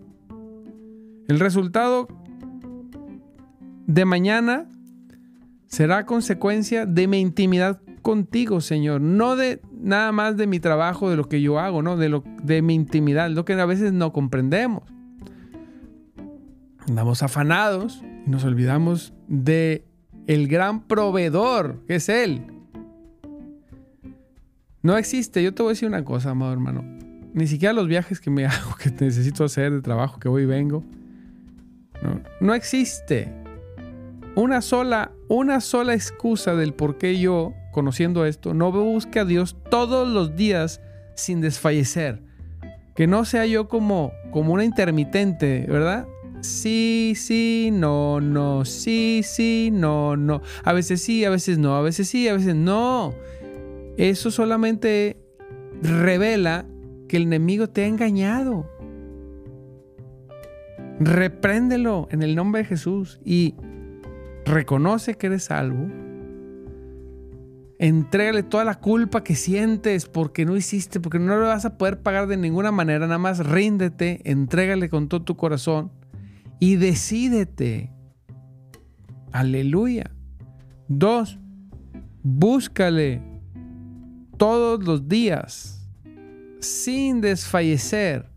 El 1.29 1.39
resultado 1.39 2.09
de 3.87 4.03
mañana 4.03 4.67
será 5.67 6.05
consecuencia 6.05 6.85
de 6.85 7.07
mi 7.07 7.21
intimidad 7.21 7.81
contigo, 8.01 8.59
Señor, 8.59 8.99
no 8.99 9.37
de 9.37 9.61
nada 9.71 10.11
más 10.11 10.35
de 10.35 10.45
mi 10.45 10.59
trabajo, 10.59 11.09
de 11.09 11.15
lo 11.15 11.29
que 11.29 11.41
yo 11.41 11.57
hago, 11.57 11.81
no, 11.81 11.95
de 11.95 12.09
lo 12.09 12.25
de 12.43 12.61
mi 12.61 12.73
intimidad, 12.73 13.29
lo 13.29 13.45
que 13.45 13.53
a 13.53 13.65
veces 13.65 13.93
no 13.93 14.11
comprendemos. 14.11 14.83
Andamos 16.89 17.23
afanados 17.23 18.03
y 18.25 18.29
nos 18.29 18.43
olvidamos 18.43 19.13
de 19.27 19.85
el 20.27 20.47
gran 20.47 20.87
proveedor, 20.87 21.83
que 21.87 21.95
es 21.95 22.09
él. 22.09 22.45
No 24.81 24.97
existe, 24.97 25.43
yo 25.43 25.53
te 25.53 25.61
voy 25.61 25.71
a 25.71 25.73
decir 25.73 25.87
una 25.87 26.03
cosa, 26.03 26.31
amado 26.31 26.53
hermano 26.53 26.99
ni 27.33 27.47
siquiera 27.47 27.73
los 27.73 27.87
viajes 27.87 28.19
que 28.19 28.29
me 28.29 28.45
hago, 28.47 28.75
que 28.75 28.91
necesito 28.91 29.43
hacer 29.43 29.71
de 29.71 29.81
trabajo, 29.81 30.19
que 30.19 30.29
voy 30.29 30.43
y 30.43 30.45
vengo. 30.45 30.83
No, 32.01 32.21
no 32.39 32.53
existe 32.53 33.33
una 34.35 34.61
sola, 34.61 35.11
una 35.27 35.59
sola 35.59 35.93
excusa 35.93 36.55
del 36.55 36.73
por 36.73 36.97
qué 36.97 37.19
yo, 37.19 37.53
conociendo 37.71 38.25
esto, 38.25 38.53
no 38.53 38.71
busque 38.71 39.19
a 39.19 39.25
Dios 39.25 39.57
todos 39.69 40.07
los 40.07 40.35
días 40.35 40.81
sin 41.15 41.41
desfallecer. 41.41 42.21
Que 42.95 43.07
no 43.07 43.25
sea 43.25 43.45
yo 43.45 43.67
como, 43.67 44.11
como 44.31 44.53
una 44.53 44.65
intermitente, 44.65 45.65
¿verdad? 45.67 46.07
Sí, 46.41 47.13
sí, 47.17 47.69
no, 47.73 48.21
no, 48.21 48.63
sí, 48.63 49.21
sí, 49.23 49.69
no, 49.73 50.15
no. 50.15 50.41
A 50.63 50.71
veces 50.71 51.01
sí, 51.01 51.25
a 51.25 51.29
veces 51.29 51.57
no, 51.57 51.75
a 51.75 51.81
veces 51.81 52.07
sí, 52.07 52.27
a 52.29 52.33
veces 52.33 52.55
no. 52.55 53.13
Eso 53.97 54.31
solamente 54.31 55.17
revela 55.81 56.65
que 57.09 57.17
el 57.17 57.23
enemigo 57.23 57.67
te 57.67 57.83
ha 57.83 57.87
engañado. 57.87 58.69
Repréndelo 61.01 62.07
en 62.11 62.23
el 62.23 62.35
nombre 62.35 62.61
de 62.61 62.67
Jesús 62.67 63.19
y 63.25 63.55
reconoce 64.45 65.15
que 65.15 65.27
eres 65.27 65.45
salvo. 65.45 65.89
Entrégale 67.79 68.43
toda 68.43 68.63
la 68.63 68.75
culpa 68.75 69.23
que 69.23 69.35
sientes 69.35 70.05
porque 70.05 70.45
no 70.45 70.55
hiciste, 70.55 71.01
porque 71.01 71.19
no 71.19 71.37
lo 71.37 71.47
vas 71.47 71.65
a 71.65 71.77
poder 71.77 72.01
pagar 72.01 72.27
de 72.27 72.37
ninguna 72.37 72.71
manera. 72.71 73.07
Nada 73.07 73.17
más 73.17 73.45
ríndete, 73.45 74.21
entrégale 74.23 74.89
con 74.89 75.09
todo 75.09 75.23
tu 75.23 75.35
corazón 75.35 75.98
y 76.59 76.75
decídete. 76.75 77.91
Aleluya. 79.31 80.11
Dos, 80.87 81.39
búscale 82.23 83.21
todos 84.37 84.83
los 84.83 85.07
días 85.07 85.87
sin 86.59 87.21
desfallecer. 87.21 88.29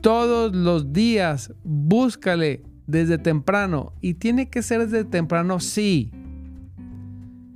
Todos 0.00 0.54
los 0.54 0.92
días 0.92 1.52
búscale 1.64 2.62
desde 2.86 3.18
temprano. 3.18 3.92
Y 4.00 4.14
tiene 4.14 4.48
que 4.48 4.62
ser 4.62 4.86
desde 4.86 5.04
temprano, 5.04 5.58
sí. 5.58 6.12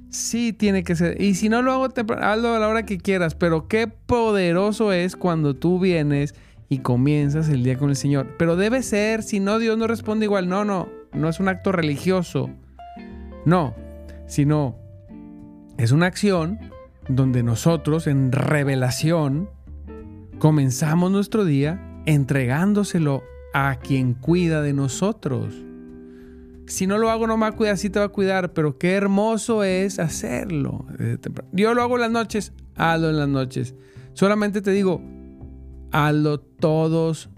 Sí, 0.08 0.52
tiene 0.52 0.82
que 0.82 0.96
ser. 0.96 1.20
Y 1.22 1.34
si 1.34 1.48
no 1.48 1.62
lo 1.62 1.72
hago 1.72 1.90
temprano, 1.90 2.26
hazlo 2.26 2.54
a 2.54 2.58
la 2.58 2.68
hora 2.68 2.84
que 2.84 2.98
quieras. 2.98 3.36
Pero 3.36 3.68
qué 3.68 3.86
poderoso 3.86 4.92
es 4.92 5.14
cuando 5.14 5.54
tú 5.54 5.78
vienes 5.78 6.34
y 6.70 6.78
comienzas 6.78 7.50
el 7.50 7.62
día 7.62 7.76
con 7.76 7.90
el 7.90 7.96
Señor. 7.96 8.36
Pero 8.38 8.56
debe 8.56 8.82
ser, 8.82 9.22
si 9.22 9.40
no, 9.40 9.58
Dios 9.58 9.76
no 9.76 9.86
responde 9.86 10.24
igual. 10.24 10.48
No, 10.48 10.64
no, 10.64 10.88
no 11.12 11.28
es 11.28 11.38
un 11.38 11.48
acto 11.48 11.72
religioso. 11.72 12.48
No, 13.44 13.74
sino 14.26 14.76
es 15.76 15.92
una 15.92 16.06
acción 16.06 16.58
donde 17.08 17.42
nosotros 17.42 18.06
en 18.06 18.32
revelación 18.32 19.50
Comenzamos 20.40 21.12
nuestro 21.12 21.44
día 21.44 21.78
entregándoselo 22.06 23.22
a 23.52 23.76
quien 23.76 24.14
cuida 24.14 24.62
de 24.62 24.72
nosotros. 24.72 25.54
Si 26.66 26.86
no 26.86 26.96
lo 26.96 27.10
hago, 27.10 27.26
no 27.26 27.36
me 27.36 27.42
va 27.42 27.48
a 27.48 27.52
cuidar, 27.52 27.76
sí 27.76 27.90
te 27.90 27.98
va 27.98 28.06
a 28.06 28.08
cuidar, 28.08 28.54
pero 28.54 28.78
qué 28.78 28.92
hermoso 28.92 29.64
es 29.64 29.98
hacerlo. 29.98 30.86
Yo 31.52 31.74
lo 31.74 31.82
hago 31.82 31.96
en 31.96 32.00
las 32.00 32.10
noches, 32.10 32.54
hazlo 32.74 33.10
en 33.10 33.18
las 33.18 33.28
noches. 33.28 33.74
Solamente 34.14 34.62
te 34.62 34.70
digo, 34.70 35.02
hazlo 35.92 36.40
todos, 36.40 37.30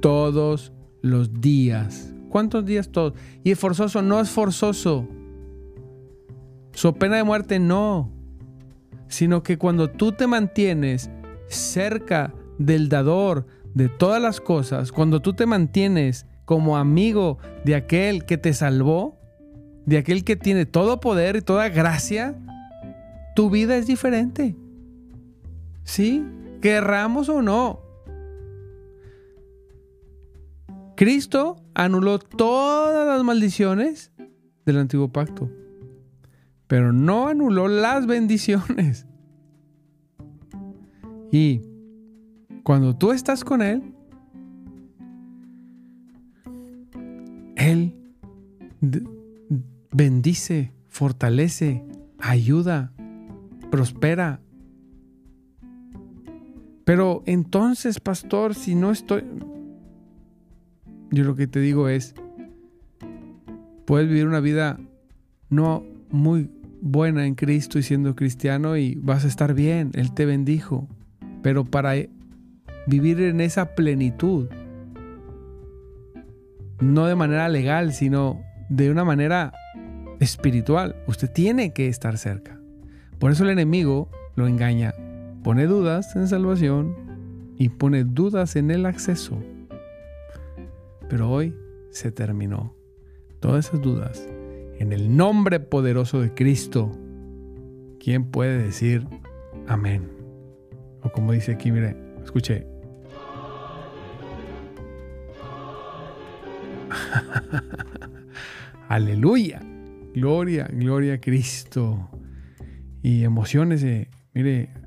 todos 0.00 0.72
los 1.02 1.40
días. 1.40 2.12
¿Cuántos 2.28 2.64
días 2.64 2.88
todos? 2.88 3.14
Y 3.42 3.52
es 3.52 3.58
forzoso, 3.58 4.02
no 4.02 4.20
es 4.20 4.30
forzoso. 4.30 5.06
Su 6.72 6.94
pena 6.94 7.16
de 7.16 7.24
muerte 7.24 7.58
no. 7.58 8.10
Sino 9.08 9.42
que 9.42 9.58
cuando 9.58 9.90
tú 9.90 10.12
te 10.12 10.26
mantienes 10.26 11.10
cerca 11.46 12.34
del 12.58 12.88
dador 12.88 13.46
de 13.74 13.88
todas 13.88 14.20
las 14.20 14.40
cosas, 14.40 14.92
cuando 14.92 15.20
tú 15.20 15.34
te 15.34 15.46
mantienes 15.46 16.26
como 16.44 16.76
amigo 16.76 17.38
de 17.64 17.74
aquel 17.74 18.24
que 18.24 18.38
te 18.38 18.52
salvó, 18.52 19.18
de 19.86 19.98
aquel 19.98 20.24
que 20.24 20.36
tiene 20.36 20.66
todo 20.66 21.00
poder 21.00 21.36
y 21.36 21.42
toda 21.42 21.68
gracia, 21.68 22.34
tu 23.34 23.50
vida 23.50 23.76
es 23.76 23.86
diferente. 23.86 24.56
¿Sí? 25.84 26.24
Querramos 26.64 27.28
o 27.28 27.42
no. 27.42 27.82
Cristo 30.96 31.56
anuló 31.74 32.18
todas 32.18 33.06
las 33.06 33.22
maldiciones 33.22 34.12
del 34.64 34.78
antiguo 34.78 35.12
pacto, 35.12 35.50
pero 36.66 36.90
no 36.90 37.28
anuló 37.28 37.68
las 37.68 38.06
bendiciones. 38.06 39.06
Y 41.30 41.60
cuando 42.62 42.96
tú 42.96 43.12
estás 43.12 43.44
con 43.44 43.60
Él, 43.60 43.94
Él 47.56 47.94
bendice, 49.92 50.72
fortalece, 50.88 51.84
ayuda, 52.18 52.94
prospera. 53.70 54.40
Pero 56.84 57.22
entonces, 57.26 58.00
pastor, 58.00 58.54
si 58.54 58.74
no 58.74 58.90
estoy... 58.90 59.24
Yo 61.10 61.24
lo 61.24 61.34
que 61.34 61.46
te 61.46 61.60
digo 61.60 61.88
es, 61.88 62.14
puedes 63.84 64.08
vivir 64.08 64.26
una 64.26 64.40
vida 64.40 64.78
no 65.48 65.84
muy 66.10 66.50
buena 66.80 67.24
en 67.24 67.34
Cristo 67.34 67.78
y 67.78 67.82
siendo 67.82 68.14
cristiano 68.14 68.76
y 68.76 68.96
vas 68.96 69.24
a 69.24 69.28
estar 69.28 69.54
bien, 69.54 69.90
Él 69.94 70.12
te 70.12 70.26
bendijo. 70.26 70.88
Pero 71.42 71.64
para 71.64 71.94
vivir 72.86 73.20
en 73.20 73.40
esa 73.40 73.74
plenitud, 73.74 74.48
no 76.80 77.06
de 77.06 77.14
manera 77.14 77.48
legal, 77.48 77.92
sino 77.92 78.42
de 78.68 78.90
una 78.90 79.04
manera 79.04 79.52
espiritual, 80.20 80.96
usted 81.06 81.30
tiene 81.30 81.72
que 81.72 81.88
estar 81.88 82.18
cerca. 82.18 82.60
Por 83.18 83.30
eso 83.30 83.44
el 83.44 83.50
enemigo 83.50 84.10
lo 84.36 84.46
engaña, 84.46 84.94
pone 85.44 85.66
dudas 85.66 86.16
en 86.16 86.26
salvación 86.26 86.96
y 87.58 87.68
pone 87.68 88.04
dudas 88.04 88.56
en 88.56 88.70
el 88.70 88.86
acceso. 88.86 89.38
Pero 91.10 91.30
hoy 91.30 91.54
se 91.90 92.10
terminó 92.10 92.74
todas 93.40 93.66
esas 93.66 93.82
dudas. 93.82 94.26
En 94.78 94.94
el 94.94 95.14
nombre 95.14 95.60
poderoso 95.60 96.22
de 96.22 96.32
Cristo, 96.32 96.90
¿quién 98.00 98.30
puede 98.30 98.56
decir 98.56 99.06
amén? 99.68 100.10
O 101.02 101.12
como 101.12 101.32
dice 101.32 101.52
aquí, 101.52 101.70
mire, 101.70 101.94
escuche. 102.24 102.66
Aleluya. 108.88 109.60
Gloria, 110.14 110.68
gloria 110.72 111.14
a 111.14 111.20
Cristo. 111.20 112.08
Y 113.02 113.24
emociones, 113.24 113.84
mire. 114.32 114.83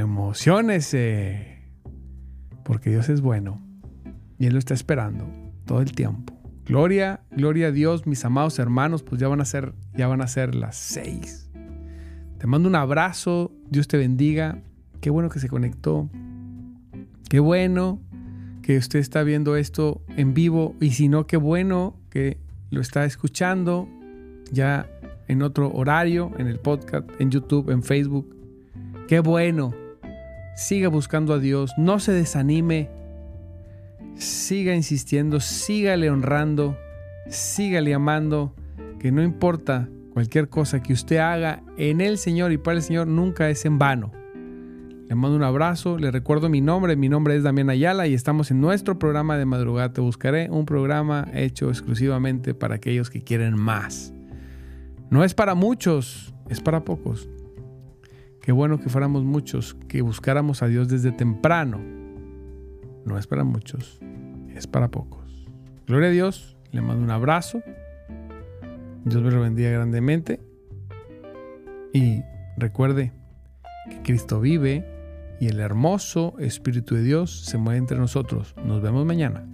Emociones, 0.00 0.96
porque 2.64 2.90
Dios 2.90 3.08
es 3.08 3.20
bueno 3.20 3.60
y 4.38 4.46
Él 4.46 4.54
lo 4.54 4.58
está 4.58 4.74
esperando 4.74 5.28
todo 5.66 5.80
el 5.80 5.92
tiempo. 5.92 6.38
Gloria, 6.64 7.20
gloria 7.30 7.68
a 7.68 7.72
Dios, 7.72 8.06
mis 8.06 8.24
amados 8.24 8.58
hermanos, 8.58 9.02
pues 9.02 9.20
ya 9.20 9.28
van 9.28 9.40
a 9.40 9.44
ser, 9.44 9.74
ya 9.96 10.06
van 10.06 10.20
a 10.20 10.26
ser 10.26 10.54
las 10.54 10.76
seis. 10.76 11.50
Te 12.38 12.46
mando 12.46 12.68
un 12.68 12.76
abrazo, 12.76 13.52
Dios 13.68 13.88
te 13.88 13.96
bendiga. 13.96 14.62
Qué 15.00 15.10
bueno 15.10 15.28
que 15.28 15.40
se 15.40 15.48
conectó. 15.48 16.08
Qué 17.28 17.40
bueno 17.40 18.00
que 18.62 18.78
usted 18.78 19.00
está 19.00 19.22
viendo 19.22 19.56
esto 19.56 20.02
en 20.16 20.34
vivo 20.34 20.76
y 20.80 20.90
si 20.90 21.08
no, 21.08 21.26
qué 21.26 21.36
bueno 21.36 21.96
que 22.10 22.38
lo 22.70 22.80
está 22.80 23.04
escuchando 23.04 23.88
ya 24.50 24.88
en 25.28 25.42
otro 25.42 25.70
horario, 25.72 26.30
en 26.38 26.46
el 26.46 26.58
podcast, 26.58 27.08
en 27.18 27.30
YouTube, 27.30 27.70
en 27.70 27.82
Facebook. 27.82 28.41
Qué 29.12 29.20
bueno. 29.20 29.74
Siga 30.56 30.88
buscando 30.88 31.34
a 31.34 31.38
Dios, 31.38 31.74
no 31.76 32.00
se 32.00 32.12
desanime. 32.12 32.88
Siga 34.14 34.74
insistiendo, 34.74 35.38
sígale 35.38 36.08
honrando, 36.08 36.78
sígale 37.28 37.92
amando, 37.92 38.54
que 38.98 39.12
no 39.12 39.22
importa 39.22 39.86
cualquier 40.14 40.48
cosa 40.48 40.82
que 40.82 40.94
usted 40.94 41.18
haga 41.18 41.62
en 41.76 42.00
el 42.00 42.16
Señor 42.16 42.52
y 42.52 42.56
para 42.56 42.78
el 42.78 42.82
Señor 42.82 43.06
nunca 43.06 43.50
es 43.50 43.66
en 43.66 43.78
vano. 43.78 44.12
Le 45.10 45.14
mando 45.14 45.36
un 45.36 45.42
abrazo, 45.42 45.98
le 45.98 46.10
recuerdo 46.10 46.48
mi 46.48 46.62
nombre, 46.62 46.96
mi 46.96 47.10
nombre 47.10 47.36
es 47.36 47.42
Damián 47.42 47.68
Ayala 47.68 48.06
y 48.06 48.14
estamos 48.14 48.50
en 48.50 48.62
nuestro 48.62 48.98
programa 48.98 49.36
de 49.36 49.44
madrugada 49.44 49.92
Te 49.92 50.00
Buscaré, 50.00 50.48
un 50.48 50.64
programa 50.64 51.28
hecho 51.34 51.68
exclusivamente 51.68 52.54
para 52.54 52.76
aquellos 52.76 53.10
que 53.10 53.22
quieren 53.22 53.58
más. 53.58 54.14
No 55.10 55.22
es 55.22 55.34
para 55.34 55.54
muchos, 55.54 56.32
es 56.48 56.62
para 56.62 56.86
pocos. 56.86 57.28
Qué 58.42 58.50
bueno 58.50 58.80
que 58.80 58.88
fuéramos 58.88 59.22
muchos, 59.22 59.74
que 59.88 60.02
buscáramos 60.02 60.62
a 60.62 60.66
Dios 60.66 60.88
desde 60.88 61.12
temprano. 61.12 61.78
No 63.04 63.16
es 63.16 63.28
para 63.28 63.44
muchos, 63.44 64.00
es 64.54 64.66
para 64.66 64.88
pocos. 64.88 65.48
Gloria 65.86 66.08
a 66.08 66.12
Dios, 66.12 66.56
le 66.72 66.80
mando 66.80 67.04
un 67.04 67.10
abrazo. 67.10 67.62
Dios 69.04 69.22
me 69.22 69.30
lo 69.30 69.40
bendiga 69.40 69.70
grandemente. 69.70 70.40
Y 71.92 72.22
recuerde 72.56 73.12
que 73.88 74.02
Cristo 74.02 74.40
vive 74.40 74.84
y 75.40 75.46
el 75.46 75.60
hermoso 75.60 76.34
Espíritu 76.38 76.96
de 76.96 77.02
Dios 77.02 77.44
se 77.44 77.58
mueve 77.58 77.78
entre 77.78 77.98
nosotros. 77.98 78.56
Nos 78.64 78.82
vemos 78.82 79.06
mañana. 79.06 79.46